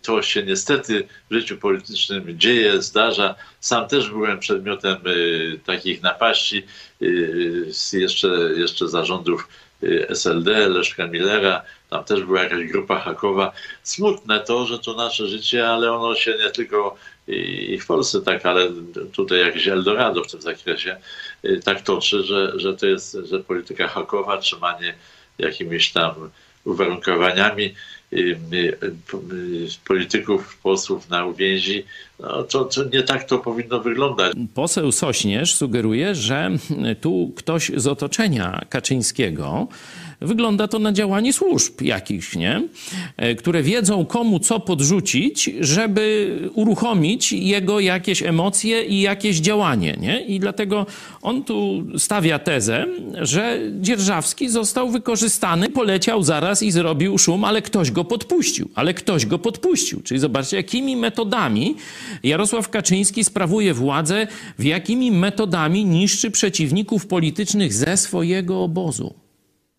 To 0.01 0.21
się 0.21 0.43
niestety 0.43 1.07
w 1.31 1.33
życiu 1.33 1.57
politycznym 1.57 2.39
dzieje, 2.39 2.81
zdarza. 2.81 3.35
Sam 3.59 3.87
też 3.87 4.09
byłem 4.09 4.39
przedmiotem 4.39 4.97
takich 5.65 6.01
napaści 6.01 6.63
jeszcze, 7.93 8.27
jeszcze 8.55 8.87
zarządów 8.87 9.47
SLD, 10.09 10.69
Leszka 10.69 11.07
Millera, 11.07 11.61
tam 11.89 12.03
też 12.03 12.23
była 12.23 12.43
jakaś 12.43 12.67
grupa 12.67 12.99
hakowa. 12.99 13.51
Smutne 13.83 14.39
to, 14.39 14.65
że 14.65 14.79
to 14.79 14.93
nasze 14.93 15.27
życie, 15.27 15.67
ale 15.67 15.93
ono 15.93 16.15
się 16.15 16.37
nie 16.43 16.51
tylko 16.51 16.95
i 17.27 17.79
w 17.79 17.85
Polsce 17.85 18.21
tak, 18.21 18.45
ale 18.45 18.71
tutaj 19.13 19.39
jakieś 19.39 19.67
Eldorado 19.67 20.23
w 20.23 20.31
tym 20.31 20.41
zakresie 20.41 20.97
tak 21.63 21.81
toczy, 21.81 22.23
że, 22.23 22.59
że 22.59 22.77
to 22.77 22.85
jest, 22.85 23.17
że 23.23 23.39
polityka 23.39 23.87
hakowa, 23.87 24.37
trzymanie 24.37 24.93
jakimiś 25.39 25.91
tam 25.91 26.29
uwarunkowaniami 26.67 27.73
polityków, 29.87 30.57
posłów 30.57 31.09
na 31.09 31.25
uwięzi, 31.25 31.83
no, 32.19 32.43
to, 32.43 32.65
to 32.65 32.83
nie 32.83 33.03
tak 33.03 33.23
to 33.23 33.39
powinno 33.39 33.79
wyglądać. 33.79 34.33
Poseł 34.53 34.91
Sośnierz 34.91 35.55
sugeruje, 35.55 36.15
że 36.15 36.51
tu 37.01 37.33
ktoś 37.35 37.71
z 37.75 37.87
otoczenia 37.87 38.65
Kaczyńskiego 38.69 39.67
wygląda 40.21 40.67
to 40.67 40.79
na 40.79 40.93
działanie 40.93 41.33
służb 41.33 41.81
jakichś, 41.81 42.35
nie? 42.35 42.63
które 43.37 43.63
wiedzą 43.63 44.05
komu 44.05 44.39
co 44.39 44.59
podrzucić, 44.59 45.49
żeby 45.59 46.35
uruchomić 46.53 47.33
jego 47.33 47.79
jakieś 47.79 48.23
emocje 48.23 48.83
i 48.83 49.01
jakieś 49.01 49.37
działanie. 49.37 49.97
Nie? 49.99 50.21
I 50.21 50.39
dlatego 50.39 50.85
on 51.21 51.43
tu 51.43 51.83
stawia 51.97 52.39
tezę, 52.39 52.85
że 53.21 53.59
Dzierżawski 53.81 54.49
został 54.49 54.89
wykorzystany, 54.89 55.69
poleciał 55.69 56.23
zaraz 56.23 56.56
i 56.61 56.71
zrobił 56.71 57.17
szum, 57.17 57.43
ale 57.43 57.61
ktoś 57.61 57.91
go 57.91 58.03
podpuścił. 58.03 58.69
Ale 58.75 58.93
ktoś 58.93 59.25
go 59.25 59.39
podpuścił. 59.39 60.01
Czyli 60.01 60.19
zobaczcie, 60.19 60.57
jakimi 60.57 60.95
metodami 60.95 61.75
Jarosław 62.23 62.69
Kaczyński 62.69 63.23
sprawuje 63.23 63.73
władzę, 63.73 64.27
w 64.59 64.63
jakimi 64.63 65.11
metodami 65.11 65.85
niszczy 65.85 66.31
przeciwników 66.31 67.07
politycznych 67.07 67.73
ze 67.73 67.97
swojego 67.97 68.63
obozu 68.63 69.13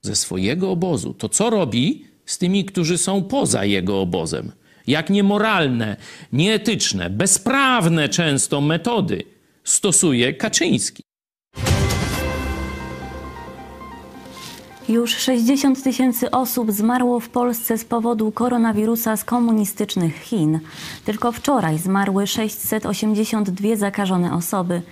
ze 0.03 0.17
swojego 0.17 0.71
obozu, 0.71 1.15
to 1.15 1.29
co 1.29 1.51
robi 1.51 2.05
z 2.27 2.39
tymi, 2.39 2.65
którzy 2.65 2.99
są 2.99 3.25
poza 3.25 3.65
jego 3.65 4.01
obozem? 4.01 4.53
Jak 4.87 5.11
niemoralne, 5.11 5.97
nieetyczne, 6.33 7.11
bezprawne 7.11 8.09
często 8.09 8.61
metody 8.61 9.23
stosuje 9.65 10.35
Kaczyński. 10.35 11.03
Już 14.89 15.17
60 15.17 15.83
tysięcy 15.83 16.31
osób 16.31 16.73
zmarło 16.73 17.21
w 17.21 17.29
Polsce 17.29 17.79
z 17.79 17.85
powodu 17.85 18.33
koronawirusa 18.33 19.17
z 19.17 19.25
komunistycznych 19.25 20.23
Chin. 20.23 20.61
Tylko 21.05 21.33
wczoraj 21.33 21.79
zmarły 21.79 22.27
682 22.27 23.77
zakażone 23.77 24.33
osoby. 24.33 24.83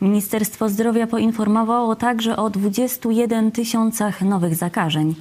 Ministerstwo 0.00 0.68
Zdrowia 0.68 1.06
poinformowało 1.06 1.96
także 1.96 2.36
o 2.36 2.50
21 2.50 3.52
tysiącach 3.52 4.22
nowych 4.22 4.54
zakażeń. 4.54 5.14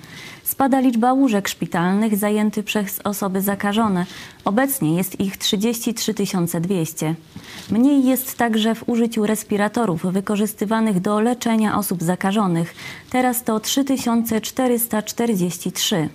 Spada 0.44 0.80
liczba 0.80 1.14
łóżek 1.14 1.48
szpitalnych 1.48 2.18
zajętych 2.18 2.66
przez 2.66 3.00
osoby 3.04 3.42
zakażone. 3.42 4.06
Obecnie 4.46 4.98
jest 4.98 5.20
ich 5.20 5.38
33 5.38 6.14
200. 6.62 7.16
Mniej 7.72 8.06
jest 8.06 8.38
także 8.38 8.76
w 8.76 8.90
użyciu 8.90 9.26
respiratorów 9.26 10.06
wykorzystywanych 10.06 11.00
do 11.00 11.20
leczenia 11.20 11.78
osób 11.78 12.04
zakażonych. 12.04 12.76
Teraz 13.10 13.44
to 13.44 13.60
3443. 13.60 16.10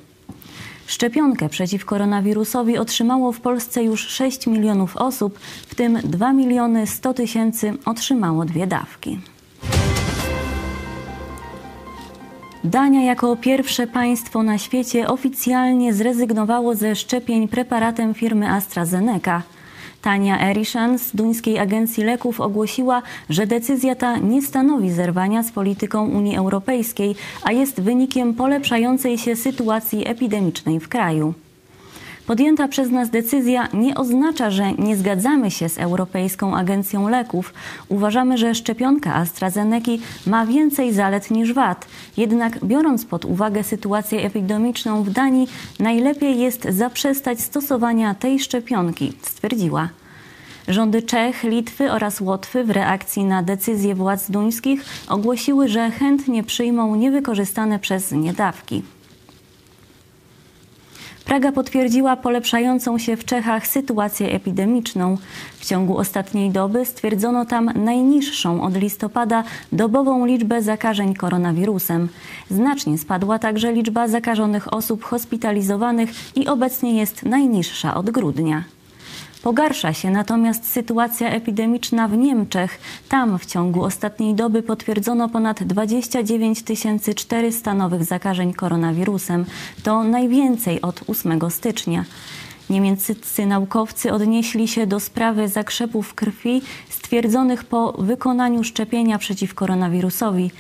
Szczepionkę 0.86 1.48
przeciw 1.48 1.84
koronawirusowi 1.84 2.78
otrzymało 2.78 3.32
w 3.32 3.40
Polsce 3.40 3.84
już 3.84 4.08
6 4.08 4.46
milionów 4.46 4.96
osób, 4.96 5.38
w 5.66 5.74
tym 5.74 5.98
2 6.04 6.32
miliony 6.32 6.86
100 6.86 7.14
tysięcy 7.14 7.72
otrzymało 7.84 8.44
dwie 8.44 8.66
dawki. 8.66 9.18
Dania 12.64 13.02
jako 13.02 13.36
pierwsze 13.36 13.86
państwo 13.86 14.42
na 14.42 14.58
świecie 14.58 15.08
oficjalnie 15.08 15.94
zrezygnowało 15.94 16.74
ze 16.74 16.96
szczepień 16.96 17.48
preparatem 17.48 18.14
firmy 18.14 18.50
AstraZeneca. 18.50 19.42
Tania 20.02 20.40
Erishan 20.50 20.98
z 20.98 21.16
duńskiej 21.16 21.58
agencji 21.58 22.04
leków 22.04 22.40
ogłosiła, 22.40 23.02
że 23.30 23.46
decyzja 23.46 23.94
ta 23.94 24.16
nie 24.16 24.42
stanowi 24.42 24.90
zerwania 24.90 25.42
z 25.42 25.52
polityką 25.52 26.08
Unii 26.08 26.36
Europejskiej, 26.36 27.14
a 27.44 27.52
jest 27.52 27.80
wynikiem 27.80 28.34
polepszającej 28.34 29.18
się 29.18 29.36
sytuacji 29.36 30.08
epidemicznej 30.08 30.80
w 30.80 30.88
kraju. 30.88 31.34
Podjęta 32.28 32.68
przez 32.68 32.90
nas 32.90 33.10
decyzja 33.10 33.68
nie 33.74 33.94
oznacza, 33.94 34.50
że 34.50 34.72
nie 34.72 34.96
zgadzamy 34.96 35.50
się 35.50 35.68
z 35.68 35.78
Europejską 35.78 36.56
Agencją 36.56 37.08
Leków. 37.08 37.54
Uważamy, 37.88 38.38
że 38.38 38.54
szczepionka 38.54 39.14
AstraZeneca 39.14 39.90
ma 40.26 40.46
więcej 40.46 40.92
zalet 40.92 41.30
niż 41.30 41.52
wad. 41.52 41.86
Jednak 42.16 42.64
biorąc 42.64 43.04
pod 43.04 43.24
uwagę 43.24 43.64
sytuację 43.64 44.22
epidemiczną 44.22 45.02
w 45.02 45.10
Danii, 45.10 45.48
najlepiej 45.78 46.38
jest 46.38 46.64
zaprzestać 46.64 47.40
stosowania 47.40 48.14
tej 48.14 48.40
szczepionki, 48.40 49.12
stwierdziła. 49.22 49.88
Rządy 50.68 51.02
Czech, 51.02 51.44
Litwy 51.44 51.92
oraz 51.92 52.20
Łotwy 52.20 52.64
w 52.64 52.70
reakcji 52.70 53.24
na 53.24 53.42
decyzję 53.42 53.94
władz 53.94 54.30
duńskich 54.30 54.84
ogłosiły, 55.08 55.68
że 55.68 55.90
chętnie 55.90 56.42
przyjmą 56.42 56.94
niewykorzystane 56.94 57.78
przez 57.78 58.12
nie 58.12 58.32
dawki. 58.32 58.82
Praga 61.28 61.52
potwierdziła 61.52 62.16
polepszającą 62.16 62.98
się 62.98 63.16
w 63.16 63.24
Czechach 63.24 63.66
sytuację 63.66 64.32
epidemiczną. 64.32 65.16
W 65.58 65.66
ciągu 65.66 65.98
ostatniej 65.98 66.50
doby 66.50 66.84
stwierdzono 66.84 67.44
tam 67.46 67.70
najniższą 67.74 68.62
od 68.62 68.76
listopada 68.76 69.44
dobową 69.72 70.26
liczbę 70.26 70.62
zakażeń 70.62 71.14
koronawirusem. 71.14 72.08
Znacznie 72.50 72.98
spadła 72.98 73.38
także 73.38 73.72
liczba 73.72 74.08
zakażonych 74.08 74.72
osób 74.72 75.04
hospitalizowanych 75.04 76.10
i 76.36 76.46
obecnie 76.46 76.98
jest 76.98 77.22
najniższa 77.22 77.94
od 77.94 78.10
grudnia. 78.10 78.64
Pogarsza 79.42 79.92
się 79.92 80.10
natomiast 80.10 80.72
sytuacja 80.72 81.30
epidemiczna 81.30 82.08
w 82.08 82.16
Niemczech. 82.16 82.80
Tam 83.08 83.38
w 83.38 83.46
ciągu 83.46 83.84
ostatniej 83.84 84.34
doby 84.34 84.62
potwierdzono 84.62 85.28
ponad 85.28 85.62
29 85.62 86.64
400 87.16 87.74
nowych 87.74 88.04
zakażeń 88.04 88.52
koronawirusem. 88.54 89.44
To 89.82 90.04
najwięcej 90.04 90.80
od 90.80 91.00
8 91.06 91.50
stycznia. 91.50 92.04
Niemieccy 92.70 93.46
naukowcy 93.46 94.12
odnieśli 94.12 94.68
się 94.68 94.86
do 94.86 95.00
sprawy 95.00 95.48
zakrzepów 95.48 96.14
krwi 96.14 96.62
stwierdzonych 96.88 97.64
po 97.64 97.92
wykonaniu 97.92 98.64
szczepienia 98.64 99.18
przeciw 99.18 99.54
koronawirusowi. 99.54 100.50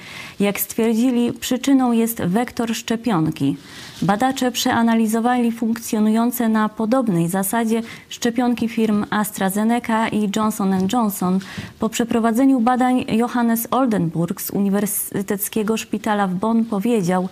Jak 0.40 0.60
stwierdzili, 0.60 1.32
przyczyną 1.32 1.92
jest 1.92 2.22
wektor 2.22 2.74
szczepionki. 2.74 3.56
Badacze 4.02 4.52
przeanalizowali 4.52 5.52
funkcjonujące 5.52 6.48
na 6.48 6.68
podobnej 6.68 7.28
zasadzie 7.28 7.82
szczepionki 8.08 8.68
firm 8.68 9.04
AstraZeneca 9.10 10.08
i 10.08 10.30
Johnson 10.36 10.88
Johnson. 10.92 11.38
Po 11.78 11.88
przeprowadzeniu 11.88 12.60
badań 12.60 13.04
Johannes 13.08 13.68
Oldenburg 13.70 14.40
z 14.40 14.50
Uniwersyteckiego 14.50 15.76
Szpitala 15.76 16.26
w 16.26 16.34
Bonn 16.34 16.64
powiedział, 16.64 17.28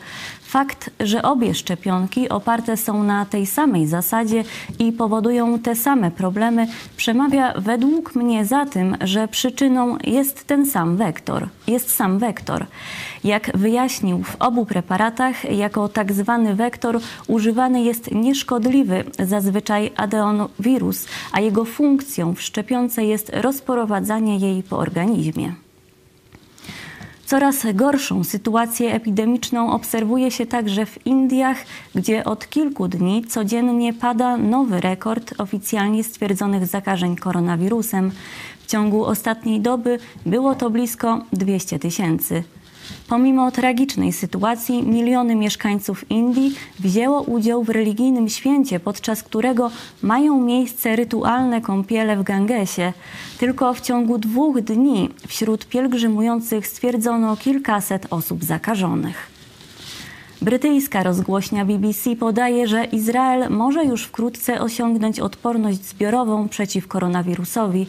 Fakt, 0.46 0.90
że 1.00 1.22
obie 1.22 1.54
szczepionki 1.54 2.28
oparte 2.28 2.76
są 2.76 3.02
na 3.02 3.24
tej 3.24 3.46
samej 3.46 3.86
zasadzie 3.86 4.44
i 4.78 4.92
powodują 4.92 5.58
te 5.58 5.76
same 5.76 6.10
problemy, 6.10 6.66
przemawia 6.96 7.54
według 7.56 8.14
mnie 8.14 8.44
za 8.44 8.66
tym, 8.66 8.96
że 9.00 9.28
przyczyną 9.28 9.96
jest 10.04 10.44
ten 10.46 10.66
sam 10.66 10.96
wektor. 10.96 11.48
Jest 11.66 11.94
sam 11.94 12.18
wektor. 12.18 12.66
Jak 13.24 13.58
wyjaśnił, 13.58 14.22
w 14.22 14.36
obu 14.38 14.66
preparatach 14.66 15.44
jako 15.44 15.88
tak 15.88 16.12
zwany 16.12 16.54
wektor 16.54 17.00
używany 17.26 17.82
jest 17.82 18.12
nieszkodliwy 18.12 19.04
zazwyczaj 19.18 19.92
adenowirus, 19.96 21.06
a 21.32 21.40
jego 21.40 21.64
funkcją 21.64 22.34
w 22.34 22.42
szczepionce 22.42 23.04
jest 23.04 23.30
rozprowadzanie 23.34 24.38
jej 24.38 24.62
po 24.62 24.78
organizmie. 24.78 25.52
Coraz 27.26 27.66
gorszą 27.74 28.24
sytuację 28.24 28.94
epidemiczną 28.94 29.72
obserwuje 29.72 30.30
się 30.30 30.46
także 30.46 30.86
w 30.86 31.06
Indiach, 31.06 31.56
gdzie 31.94 32.24
od 32.24 32.48
kilku 32.48 32.88
dni 32.88 33.24
codziennie 33.24 33.92
pada 33.92 34.36
nowy 34.36 34.80
rekord 34.80 35.34
oficjalnie 35.38 36.04
stwierdzonych 36.04 36.66
zakażeń 36.66 37.16
koronawirusem. 37.16 38.12
W 38.60 38.66
ciągu 38.66 39.04
ostatniej 39.04 39.60
doby 39.60 39.98
było 40.26 40.54
to 40.54 40.70
blisko 40.70 41.24
200 41.32 41.78
tysięcy. 41.78 42.42
Pomimo 43.08 43.50
tragicznej 43.50 44.12
sytuacji, 44.12 44.82
miliony 44.82 45.34
mieszkańców 45.34 46.10
Indii 46.10 46.54
wzięło 46.80 47.22
udział 47.22 47.64
w 47.64 47.68
religijnym 47.68 48.28
święcie, 48.28 48.80
podczas 48.80 49.22
którego 49.22 49.70
mają 50.02 50.40
miejsce 50.40 50.96
rytualne 50.96 51.60
kąpiele 51.60 52.16
w 52.16 52.22
Gangesie. 52.22 52.92
Tylko 53.38 53.74
w 53.74 53.80
ciągu 53.80 54.18
dwóch 54.18 54.60
dni 54.60 55.10
wśród 55.26 55.66
pielgrzymujących 55.66 56.66
stwierdzono 56.66 57.36
kilkaset 57.36 58.06
osób 58.10 58.44
zakażonych. 58.44 59.35
Brytyjska 60.42 61.02
rozgłośnia 61.02 61.64
BBC 61.64 62.16
podaje, 62.16 62.68
że 62.68 62.84
Izrael 62.84 63.50
może 63.50 63.84
już 63.84 64.04
wkrótce 64.04 64.60
osiągnąć 64.60 65.20
odporność 65.20 65.84
zbiorową 65.84 66.48
przeciw 66.48 66.88
koronawirusowi. 66.88 67.86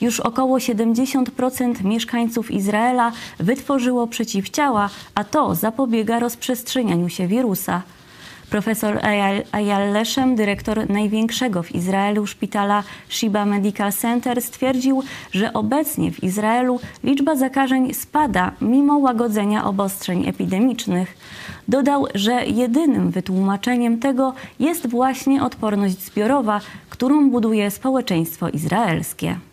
Już 0.00 0.20
około 0.20 0.58
70% 0.58 1.84
mieszkańców 1.84 2.50
Izraela 2.50 3.12
wytworzyło 3.38 4.06
przeciwciała, 4.06 4.90
a 5.14 5.24
to 5.24 5.54
zapobiega 5.54 6.18
rozprzestrzenianiu 6.18 7.08
się 7.08 7.26
wirusa. 7.26 7.82
Profesor 8.50 9.00
Ayal 9.52 9.92
Leszem, 9.92 10.36
dyrektor 10.36 10.90
największego 10.90 11.62
w 11.62 11.74
Izraelu 11.74 12.26
szpitala 12.26 12.82
Shiba 13.08 13.46
Medical 13.46 13.92
Center, 13.92 14.42
stwierdził, 14.42 15.02
że 15.32 15.52
obecnie 15.52 16.12
w 16.12 16.24
Izraelu 16.24 16.80
liczba 17.04 17.36
zakażeń 17.36 17.94
spada 17.94 18.52
mimo 18.60 18.98
łagodzenia 18.98 19.64
obostrzeń 19.64 20.28
epidemicznych. 20.28 21.16
Dodał, 21.68 22.06
że 22.14 22.46
jedynym 22.46 23.10
wytłumaczeniem 23.10 23.98
tego 23.98 24.34
jest 24.60 24.88
właśnie 24.88 25.42
odporność 25.42 26.04
zbiorowa, 26.04 26.60
którą 26.90 27.30
buduje 27.30 27.70
społeczeństwo 27.70 28.48
izraelskie. 28.48 29.49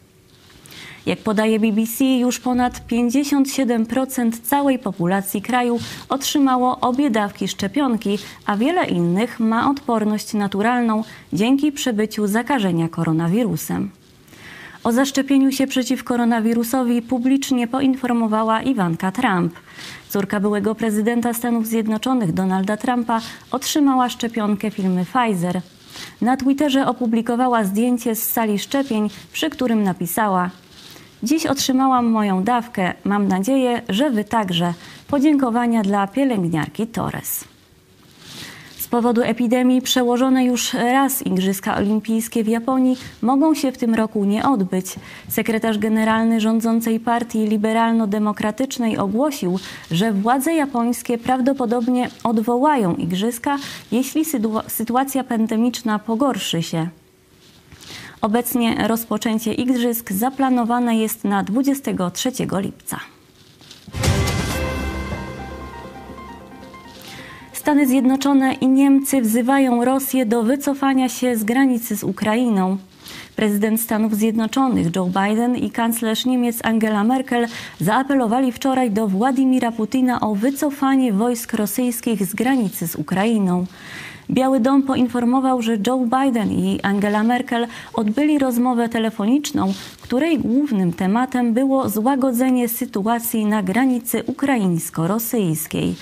Jak 1.07 1.19
podaje 1.19 1.59
BBC, 1.59 2.03
już 2.05 2.39
ponad 2.39 2.81
57% 2.91 4.31
całej 4.43 4.79
populacji 4.79 5.41
kraju 5.41 5.79
otrzymało 6.09 6.79
obie 6.79 7.09
dawki 7.09 7.47
szczepionki, 7.47 8.19
a 8.45 8.57
wiele 8.57 8.85
innych 8.85 9.39
ma 9.39 9.69
odporność 9.69 10.33
naturalną 10.33 11.03
dzięki 11.33 11.71
przebyciu 11.71 12.27
zakażenia 12.27 12.89
koronawirusem. 12.89 13.89
O 14.83 14.91
zaszczepieniu 14.91 15.51
się 15.51 15.67
przeciw 15.67 16.03
koronawirusowi 16.03 17.01
publicznie 17.01 17.67
poinformowała 17.67 18.61
Iwanka 18.61 19.11
Trump. 19.11 19.53
Córka 20.09 20.39
byłego 20.39 20.75
prezydenta 20.75 21.33
Stanów 21.33 21.67
Zjednoczonych 21.67 22.33
Donalda 22.33 22.77
Trumpa 22.77 23.21
otrzymała 23.51 24.09
szczepionkę 24.09 24.71
firmy 24.71 25.05
Pfizer. 25.05 25.61
Na 26.21 26.37
Twitterze 26.37 26.87
opublikowała 26.87 27.63
zdjęcie 27.63 28.15
z 28.15 28.31
sali 28.31 28.59
szczepień, 28.59 29.09
przy 29.33 29.49
którym 29.49 29.83
napisała: 29.83 30.49
Dziś 31.23 31.45
otrzymałam 31.45 32.05
moją 32.05 32.43
dawkę. 32.43 32.93
Mam 33.03 33.27
nadzieję, 33.27 33.81
że 33.89 34.09
Wy 34.09 34.23
także. 34.23 34.73
Podziękowania 35.07 35.81
dla 35.81 36.07
pielęgniarki 36.07 36.87
Torres. 36.87 37.45
Z 38.77 38.87
powodu 38.87 39.21
epidemii 39.21 39.81
przełożone 39.81 40.45
już 40.45 40.73
raz 40.73 41.21
Igrzyska 41.21 41.77
Olimpijskie 41.77 42.43
w 42.43 42.47
Japonii 42.47 42.97
mogą 43.21 43.53
się 43.53 43.71
w 43.71 43.77
tym 43.77 43.95
roku 43.95 44.25
nie 44.25 44.49
odbyć. 44.49 44.85
Sekretarz 45.27 45.77
generalny 45.77 46.41
rządzącej 46.41 46.99
partii 46.99 47.47
liberalno-demokratycznej 47.47 48.97
ogłosił, 48.97 49.59
że 49.91 50.13
władze 50.13 50.53
japońskie 50.53 51.17
prawdopodobnie 51.17 52.09
odwołają 52.23 52.95
Igrzyska, 52.95 53.57
jeśli 53.91 54.25
sytuacja 54.67 55.23
pandemiczna 55.23 55.99
pogorszy 55.99 56.63
się. 56.63 56.87
Obecnie 58.27 58.87
rozpoczęcie 58.87 59.53
igrzysk 59.53 60.11
zaplanowane 60.11 60.97
jest 60.97 61.23
na 61.23 61.43
23 61.43 62.31
lipca. 62.61 62.99
Stany 67.53 67.87
Zjednoczone 67.87 68.53
i 68.53 68.67
Niemcy 68.67 69.21
wzywają 69.21 69.85
Rosję 69.85 70.25
do 70.25 70.43
wycofania 70.43 71.09
się 71.09 71.37
z 71.37 71.43
granicy 71.43 71.97
z 71.97 72.03
Ukrainą. 72.03 72.77
Prezydent 73.35 73.81
Stanów 73.81 74.15
Zjednoczonych 74.15 74.95
Joe 74.95 75.05
Biden 75.05 75.55
i 75.55 75.71
kanclerz 75.71 76.25
Niemiec 76.25 76.65
Angela 76.65 77.03
Merkel 77.03 77.47
zaapelowali 77.79 78.51
wczoraj 78.51 78.91
do 78.91 79.07
Władimira 79.07 79.71
Putina 79.71 80.19
o 80.19 80.35
wycofanie 80.35 81.13
wojsk 81.13 81.53
rosyjskich 81.53 82.25
z 82.25 82.35
granicy 82.35 82.87
z 82.87 82.95
Ukrainą. 82.95 83.65
Biały 84.31 84.59
Dom 84.59 84.83
poinformował, 84.83 85.61
że 85.61 85.77
Joe 85.87 86.05
Biden 86.05 86.51
i 86.51 86.79
Angela 86.83 87.23
Merkel 87.23 87.67
odbyli 87.93 88.39
rozmowę 88.39 88.89
telefoniczną, 88.89 89.73
której 90.01 90.39
głównym 90.39 90.93
tematem 90.93 91.53
było 91.53 91.89
złagodzenie 91.89 92.69
sytuacji 92.69 93.45
na 93.45 93.63
granicy 93.63 94.23
ukraińsko-rosyjskiej. 94.23 95.95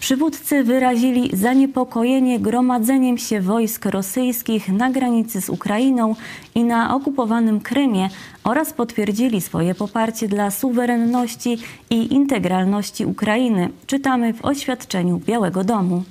Przywódcy 0.00 0.64
wyrazili 0.64 1.36
zaniepokojenie 1.36 2.40
gromadzeniem 2.40 3.18
się 3.18 3.40
wojsk 3.40 3.86
rosyjskich 3.86 4.68
na 4.68 4.90
granicy 4.90 5.40
z 5.40 5.48
Ukrainą 5.48 6.14
i 6.54 6.64
na 6.64 6.94
okupowanym 6.94 7.60
Krymie 7.60 8.08
oraz 8.44 8.72
potwierdzili 8.72 9.40
swoje 9.40 9.74
poparcie 9.74 10.28
dla 10.28 10.50
suwerenności 10.50 11.58
i 11.90 12.14
integralności 12.14 13.06
Ukrainy. 13.06 13.68
Czytamy 13.86 14.34
w 14.34 14.44
oświadczeniu 14.44 15.20
Białego 15.26 15.64
Domu 15.64 16.02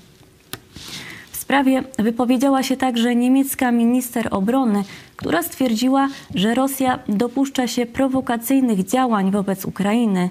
sprawie 1.51 1.83
wypowiedziała 1.99 2.63
się 2.63 2.77
także 2.77 3.15
niemiecka 3.15 3.71
minister 3.71 4.27
obrony, 4.31 4.83
która 5.15 5.43
stwierdziła, 5.43 6.07
że 6.35 6.55
Rosja 6.55 6.99
dopuszcza 7.07 7.67
się 7.67 7.85
prowokacyjnych 7.85 8.85
działań 8.85 9.31
wobec 9.31 9.65
Ukrainy. 9.65 10.29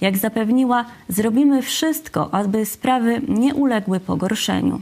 Jak 0.00 0.18
zapewniła, 0.18 0.84
zrobimy 1.08 1.62
wszystko, 1.62 2.34
aby 2.34 2.66
sprawy 2.66 3.20
nie 3.28 3.54
uległy 3.54 4.00
pogorszeniu. 4.00 4.80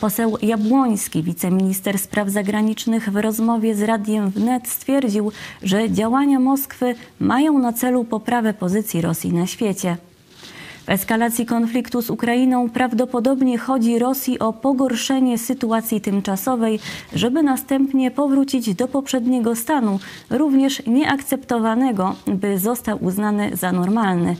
Poseł 0.00 0.36
Jabłoński, 0.42 1.22
wiceminister 1.22 1.98
spraw 1.98 2.28
zagranicznych 2.28 3.10
w 3.10 3.16
rozmowie 3.16 3.74
z 3.74 3.82
Radiem 3.82 4.30
Wnet 4.30 4.68
stwierdził, 4.68 5.32
że 5.62 5.90
działania 5.90 6.40
Moskwy 6.40 6.94
mają 7.20 7.58
na 7.58 7.72
celu 7.72 8.04
poprawę 8.04 8.54
pozycji 8.54 9.00
Rosji 9.00 9.32
na 9.32 9.46
świecie. 9.46 9.96
W 10.88 10.90
eskalacji 10.90 11.46
konfliktu 11.46 12.02
z 12.02 12.10
Ukrainą 12.10 12.70
prawdopodobnie 12.70 13.58
chodzi 13.58 13.98
Rosji 13.98 14.38
o 14.38 14.52
pogorszenie 14.52 15.38
sytuacji 15.38 16.00
tymczasowej, 16.00 16.80
żeby 17.14 17.42
następnie 17.42 18.10
powrócić 18.10 18.74
do 18.74 18.88
poprzedniego 18.88 19.56
stanu, 19.56 20.00
również 20.30 20.82
nieakceptowanego, 20.86 22.14
by 22.26 22.58
został 22.58 23.04
uznany 23.04 23.56
za 23.56 23.72
normalny. 23.72 24.36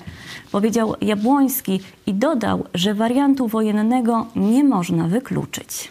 Powiedział 0.52 0.94
Jabłoński 1.00 1.80
i 2.06 2.14
dodał, 2.14 2.64
że 2.74 2.94
wariantu 2.94 3.48
wojennego 3.48 4.26
nie 4.36 4.64
można 4.64 5.08
wykluczyć. 5.08 5.90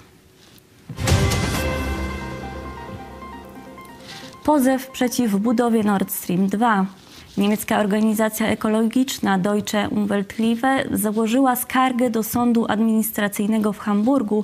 Pozew 4.43 4.87
przeciw 4.87 5.35
budowie 5.35 5.83
Nord 5.83 6.11
Stream 6.11 6.47
2. 6.47 6.85
Niemiecka 7.37 7.79
organizacja 7.79 8.47
ekologiczna 8.47 9.39
Deutsche 9.39 9.89
Umwelthilfe 9.89 10.85
założyła 10.91 11.55
skargę 11.55 12.09
do 12.09 12.23
sądu 12.23 12.65
administracyjnego 12.69 13.73
w 13.73 13.79
Hamburgu 13.79 14.43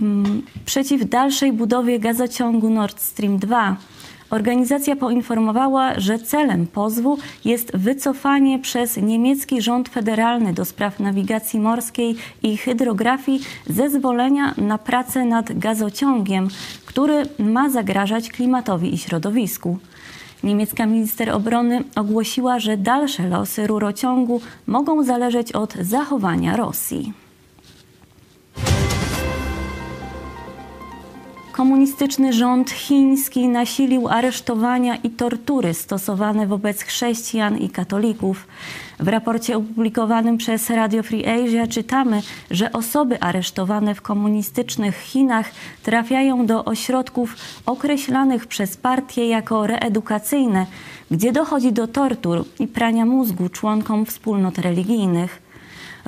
mm, 0.00 0.42
przeciw 0.64 1.08
dalszej 1.08 1.52
budowie 1.52 1.98
gazociągu 1.98 2.70
Nord 2.70 3.00
Stream 3.00 3.38
2. 3.38 3.76
Organizacja 4.30 4.96
poinformowała, 4.96 6.00
że 6.00 6.18
celem 6.18 6.66
pozwu 6.66 7.18
jest 7.44 7.76
wycofanie 7.76 8.58
przez 8.58 8.96
niemiecki 8.96 9.62
rząd 9.62 9.88
federalny 9.88 10.52
do 10.52 10.64
spraw 10.64 11.00
nawigacji 11.00 11.60
morskiej 11.60 12.16
i 12.42 12.56
hydrografii 12.56 13.40
zezwolenia 13.66 14.54
na 14.56 14.78
pracę 14.78 15.24
nad 15.24 15.58
gazociągiem, 15.58 16.48
który 16.86 17.22
ma 17.38 17.70
zagrażać 17.70 18.28
klimatowi 18.28 18.94
i 18.94 18.98
środowisku. 18.98 19.78
Niemiecka 20.42 20.86
minister 20.86 21.30
obrony 21.30 21.84
ogłosiła, 21.96 22.58
że 22.58 22.76
dalsze 22.76 23.28
losy 23.28 23.66
rurociągu 23.66 24.40
mogą 24.66 25.04
zależeć 25.04 25.52
od 25.52 25.74
zachowania 25.74 26.56
Rosji. 26.56 27.12
Komunistyczny 31.52 32.32
rząd 32.32 32.70
chiński 32.70 33.48
nasilił 33.48 34.08
aresztowania 34.08 34.96
i 34.96 35.10
tortury 35.10 35.74
stosowane 35.74 36.46
wobec 36.46 36.82
chrześcijan 36.82 37.58
i 37.58 37.70
katolików. 37.70 38.46
W 39.00 39.08
raporcie 39.08 39.56
opublikowanym 39.56 40.38
przez 40.38 40.70
Radio 40.70 41.02
Free 41.02 41.26
Asia 41.26 41.66
czytamy, 41.66 42.22
że 42.50 42.72
osoby 42.72 43.20
aresztowane 43.20 43.94
w 43.94 44.02
komunistycznych 44.02 44.96
Chinach 44.96 45.50
trafiają 45.82 46.46
do 46.46 46.64
ośrodków 46.64 47.36
określanych 47.66 48.46
przez 48.46 48.76
partie 48.76 49.28
jako 49.28 49.66
reedukacyjne, 49.66 50.66
gdzie 51.10 51.32
dochodzi 51.32 51.72
do 51.72 51.86
tortur 51.86 52.44
i 52.58 52.66
prania 52.66 53.06
mózgu 53.06 53.48
członkom 53.48 54.06
wspólnot 54.06 54.58
religijnych. 54.58 55.47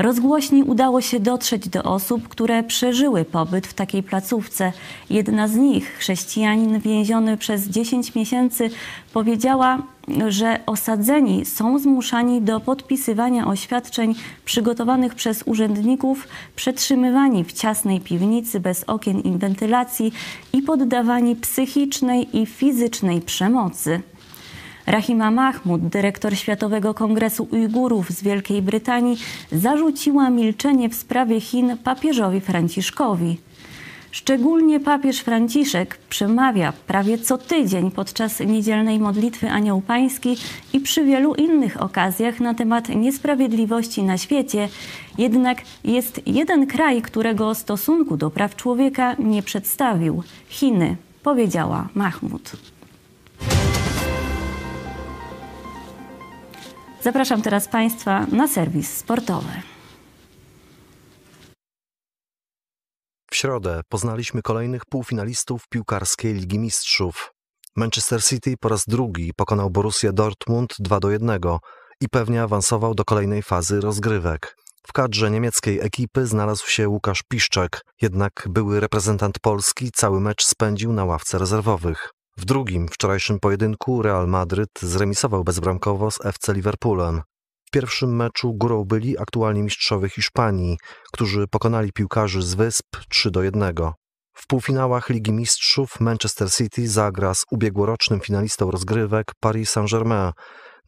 Rozgłośni 0.01 0.63
udało 0.63 1.01
się 1.01 1.21
dotrzeć 1.21 1.69
do 1.69 1.83
osób, 1.83 2.29
które 2.29 2.63
przeżyły 2.63 3.25
pobyt 3.25 3.67
w 3.67 3.75
takiej 3.75 4.03
placówce. 4.03 4.73
Jedna 5.11 5.49
z 5.49 5.57
nich, 5.57 5.95
chrześcijanin 5.99 6.81
więziony 6.81 7.37
przez 7.37 7.69
10 7.69 8.15
miesięcy, 8.15 8.71
powiedziała, 9.13 9.83
że 10.29 10.61
osadzeni 10.67 11.45
są 11.45 11.79
zmuszani 11.79 12.43
do 12.43 12.61
podpisywania 12.61 13.47
oświadczeń 13.47 14.15
przygotowanych 14.45 15.15
przez 15.15 15.43
urzędników, 15.47 16.29
przetrzymywani 16.57 17.45
w 17.45 17.53
ciasnej 17.53 18.01
piwnicy 18.01 18.61
bez 18.61 18.85
okien 18.85 19.21
i 19.21 19.39
wentylacji 19.39 20.13
i 20.53 20.63
poddawani 20.63 21.37
psychicznej 21.37 22.39
i 22.39 22.47
fizycznej 22.47 23.21
przemocy. 23.21 24.01
Rahima 24.91 25.31
Mahmud, 25.31 25.89
dyrektor 25.89 26.37
Światowego 26.37 26.95
Kongresu 26.95 27.49
Ujgurów 27.51 28.11
z 28.11 28.23
Wielkiej 28.23 28.63
Brytanii, 28.63 29.19
zarzuciła 29.53 30.31
milczenie 30.31 30.89
w 30.89 30.95
sprawie 30.95 31.41
Chin 31.41 31.77
papieżowi 31.85 32.41
Franciszkowi. 32.41 33.39
Szczególnie 34.11 34.81
papież 34.81 35.21
Franciszek 35.21 35.99
przemawia 36.09 36.73
prawie 36.87 37.19
co 37.19 37.39
tydzień 37.39 37.91
podczas 37.91 38.41
niedzielnej 38.41 38.99
modlitwy 38.99 39.51
Anioł 39.51 39.81
Pański 39.81 40.37
i 40.73 40.81
przy 40.81 41.05
wielu 41.05 41.35
innych 41.35 41.83
okazjach 41.83 42.41
na 42.41 42.55
temat 42.55 42.89
niesprawiedliwości 42.89 44.03
na 44.03 44.19
świecie. 44.19 44.69
Jednak 45.19 45.59
jest 45.85 46.21
jeden 46.27 46.67
kraj, 46.67 47.03
którego 47.03 47.55
stosunku 47.55 48.17
do 48.17 48.31
praw 48.31 48.57
człowieka 48.57 49.17
nie 49.19 49.43
przedstawił 49.43 50.23
Chiny, 50.49 50.97
powiedziała 51.23 51.89
Mahmud. 51.95 52.53
Zapraszam 57.03 57.43
teraz 57.43 57.69
Państwa 57.69 58.27
na 58.27 58.49
serwis 58.49 58.97
sportowy. 58.97 59.49
W 63.31 63.37
środę 63.37 63.81
poznaliśmy 63.89 64.43
kolejnych 64.43 64.83
półfinalistów 64.85 65.69
piłkarskiej 65.69 66.35
Ligi 66.35 66.59
Mistrzów. 66.59 67.33
Manchester 67.77 68.25
City 68.25 68.55
po 68.61 68.69
raz 68.69 68.85
drugi 68.89 69.33
pokonał 69.37 69.71
Borussię 69.71 70.13
Dortmund 70.13 70.75
2 70.79 71.01
do 71.01 71.11
1 71.11 71.41
i 72.01 72.09
pewnie 72.09 72.43
awansował 72.43 72.95
do 72.95 73.05
kolejnej 73.05 73.43
fazy 73.43 73.81
rozgrywek. 73.81 74.57
W 74.87 74.93
kadrze 74.93 75.31
niemieckiej 75.31 75.81
ekipy 75.81 76.27
znalazł 76.27 76.69
się 76.69 76.89
Łukasz 76.89 77.23
Piszczek, 77.29 77.81
jednak 78.03 78.47
były 78.49 78.81
reprezentant 78.81 79.39
Polski 79.39 79.91
cały 79.91 80.21
mecz 80.21 80.45
spędził 80.45 80.93
na 80.93 81.05
ławce 81.05 81.39
rezerwowych. 81.39 82.11
W 82.41 82.45
drugim 82.45 82.89
wczorajszym 82.89 83.41
pojedynku 83.41 84.03
Real 84.03 84.29
Madryt 84.29 84.71
zremisował 84.83 85.45
bezbramkowo 85.45 86.11
z 86.11 86.19
FC 86.25 86.53
Liverpoolem. 86.53 87.23
W 87.67 87.71
pierwszym 87.71 88.17
meczu 88.17 88.55
górą 88.55 88.85
byli 88.85 89.19
aktualni 89.19 89.63
mistrzowie 89.63 90.09
Hiszpanii, 90.09 90.77
którzy 91.13 91.47
pokonali 91.47 91.93
piłkarzy 91.93 92.43
z 92.43 92.55
Wysp 92.55 92.87
3 93.09 93.31
do 93.31 93.43
1. 93.43 93.75
W 94.35 94.47
półfinałach 94.47 95.09
Ligi 95.09 95.33
Mistrzów 95.33 96.01
Manchester 96.01 96.51
City 96.53 96.89
zagra 96.89 97.35
z 97.35 97.45
ubiegłorocznym 97.51 98.21
finalistą 98.21 98.71
rozgrywek 98.71 99.33
Paris 99.41 99.71
Saint-Germain, 99.71 100.33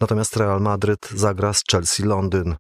natomiast 0.00 0.36
Real 0.36 0.60
Madryt 0.60 1.10
zagra 1.10 1.52
z 1.52 1.62
Chelsea 1.70 2.02
Londyn. 2.02 2.56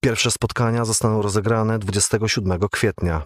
Pierwsze 0.00 0.30
spotkania 0.30 0.84
zostaną 0.84 1.22
rozegrane 1.22 1.78
27 1.78 2.58
kwietnia. 2.72 3.22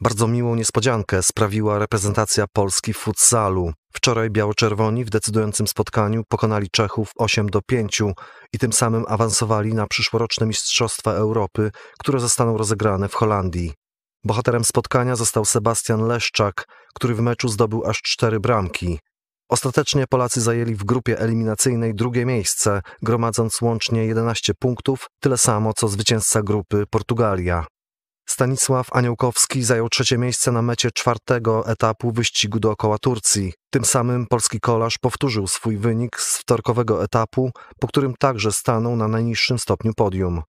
Bardzo 0.00 0.28
miłą 0.28 0.54
niespodziankę 0.54 1.22
sprawiła 1.22 1.78
reprezentacja 1.78 2.44
Polski 2.52 2.92
w 2.92 2.96
futsalu. 2.96 3.72
Wczoraj 3.92 4.30
biało-czerwoni 4.30 5.04
w 5.04 5.10
decydującym 5.10 5.66
spotkaniu 5.66 6.22
pokonali 6.28 6.70
Czechów 6.70 7.10
8 7.16 7.48
do 7.48 7.62
5 7.62 8.02
i 8.52 8.58
tym 8.58 8.72
samym 8.72 9.04
awansowali 9.08 9.74
na 9.74 9.86
przyszłoroczne 9.86 10.46
Mistrzostwa 10.46 11.12
Europy, 11.12 11.70
które 11.98 12.20
zostaną 12.20 12.58
rozegrane 12.58 13.08
w 13.08 13.14
Holandii. 13.14 13.72
Bohaterem 14.24 14.64
spotkania 14.64 15.16
został 15.16 15.44
Sebastian 15.44 16.06
Leszczak, 16.06 16.64
który 16.94 17.14
w 17.14 17.20
meczu 17.20 17.48
zdobył 17.48 17.86
aż 17.86 18.02
cztery 18.02 18.40
bramki. 18.40 18.98
Ostatecznie 19.48 20.04
Polacy 20.06 20.40
zajęli 20.40 20.74
w 20.74 20.84
grupie 20.84 21.18
eliminacyjnej 21.18 21.94
drugie 21.94 22.26
miejsce, 22.26 22.80
gromadząc 23.02 23.62
łącznie 23.62 24.06
11 24.06 24.52
punktów, 24.58 25.06
tyle 25.20 25.38
samo 25.38 25.72
co 25.72 25.88
zwycięzca 25.88 26.42
grupy 26.42 26.84
Portugalia. 26.90 27.66
Stanisław 28.30 28.92
Aniołkowski 28.92 29.64
zajął 29.64 29.88
trzecie 29.88 30.18
miejsce 30.18 30.52
na 30.52 30.62
mecie 30.62 30.90
czwartego 30.90 31.68
etapu 31.68 32.12
wyścigu 32.12 32.60
dookoła 32.60 32.98
Turcji. 32.98 33.52
Tym 33.70 33.84
samym 33.84 34.26
polski 34.26 34.60
kolarz 34.60 34.98
powtórzył 34.98 35.46
swój 35.46 35.76
wynik 35.76 36.20
z 36.20 36.38
wtorkowego 36.38 37.04
etapu, 37.04 37.50
po 37.80 37.88
którym 37.88 38.14
także 38.18 38.52
stanął 38.52 38.96
na 38.96 39.08
najniższym 39.08 39.58
stopniu 39.58 39.92
podium. 39.96 40.42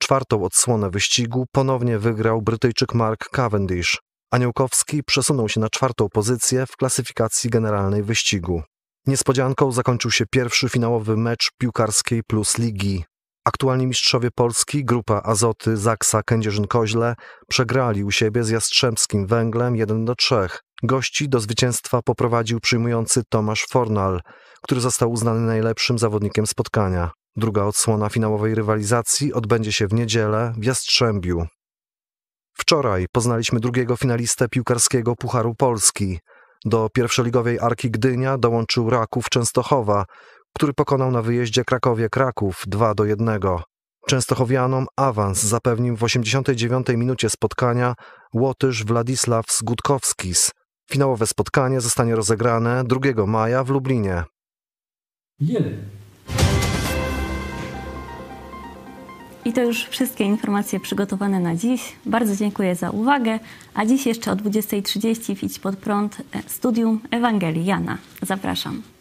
Czwartą 0.00 0.44
odsłonę 0.44 0.90
wyścigu 0.90 1.46
ponownie 1.52 1.98
wygrał 1.98 2.42
Brytyjczyk 2.42 2.94
Mark 2.94 3.28
Cavendish. 3.30 3.98
Aniołkowski 4.30 5.02
przesunął 5.04 5.48
się 5.48 5.60
na 5.60 5.68
czwartą 5.68 6.08
pozycję 6.08 6.66
w 6.66 6.76
klasyfikacji 6.76 7.50
generalnej 7.50 8.02
wyścigu. 8.02 8.62
Niespodzianką 9.06 9.72
zakończył 9.72 10.10
się 10.10 10.24
pierwszy 10.30 10.68
finałowy 10.68 11.16
mecz 11.16 11.50
piłkarskiej 11.58 12.22
plus 12.22 12.58
ligi. 12.58 13.04
Aktualni 13.46 13.86
mistrzowie 13.86 14.30
Polski, 14.30 14.84
grupa 14.84 15.20
Azoty 15.24 15.76
Zaksa 15.76 16.20
Kędzierzyn-Koźle, 16.20 17.14
przegrali 17.48 18.04
u 18.04 18.10
siebie 18.10 18.44
z 18.44 18.48
Jastrzębskim 18.48 19.26
Węglem 19.26 19.76
1 19.76 20.04
do 20.04 20.14
3. 20.14 20.34
Gości 20.82 21.28
do 21.28 21.40
zwycięstwa 21.40 22.02
poprowadził 22.02 22.60
przyjmujący 22.60 23.22
Tomasz 23.28 23.66
Fornal, 23.70 24.20
który 24.62 24.80
został 24.80 25.12
uznany 25.12 25.40
najlepszym 25.40 25.98
zawodnikiem 25.98 26.46
spotkania. 26.46 27.10
Druga 27.36 27.64
odsłona 27.64 28.08
finałowej 28.08 28.54
rywalizacji 28.54 29.32
odbędzie 29.32 29.72
się 29.72 29.86
w 29.86 29.92
niedzielę 29.92 30.52
w 30.58 30.64
Jastrzębiu. 30.64 31.46
Wczoraj 32.52 33.06
poznaliśmy 33.12 33.60
drugiego 33.60 33.96
finalistę 33.96 34.48
piłkarskiego 34.48 35.16
Pucharu 35.16 35.54
Polski. 35.54 36.18
Do 36.64 36.88
pierwszoligowej 36.94 37.58
Arki 37.60 37.90
Gdynia 37.90 38.38
dołączył 38.38 38.90
Raków 38.90 39.28
Częstochowa, 39.28 40.04
który 40.56 40.72
pokonał 40.72 41.10
na 41.10 41.22
wyjeździe 41.22 41.64
Krakowie-Kraków 41.64 42.62
2 42.66 42.94
do 42.94 43.04
1. 43.04 43.40
Częstochowianom 44.08 44.86
awans 44.96 45.42
zapewnił 45.42 45.96
w 45.96 46.02
89 46.02 46.86
minucie 46.88 47.30
spotkania 47.30 47.94
Łotysz 48.34 48.84
Władysław 48.84 49.46
Zgutkowskis. 49.52 50.50
Finałowe 50.90 51.26
spotkanie 51.26 51.80
zostanie 51.80 52.14
rozegrane 52.14 52.84
2 52.84 53.26
maja 53.26 53.64
w 53.64 53.70
Lublinie. 53.70 54.24
Jeden. 55.40 55.76
I 59.44 59.52
to 59.52 59.62
już 59.62 59.84
wszystkie 59.84 60.24
informacje 60.24 60.80
przygotowane 60.80 61.40
na 61.40 61.54
dziś. 61.54 61.96
Bardzo 62.06 62.36
dziękuję 62.36 62.74
za 62.74 62.90
uwagę. 62.90 63.38
A 63.74 63.86
dziś 63.86 64.06
jeszcze 64.06 64.32
o 64.32 64.36
20.30 64.36 65.36
w 65.36 65.42
Idź 65.42 65.58
Pod 65.58 65.76
Prąd 65.76 66.16
e, 66.20 66.42
studium 66.46 67.00
Ewangelii 67.10 67.64
Jana. 67.64 67.98
Zapraszam. 68.22 68.95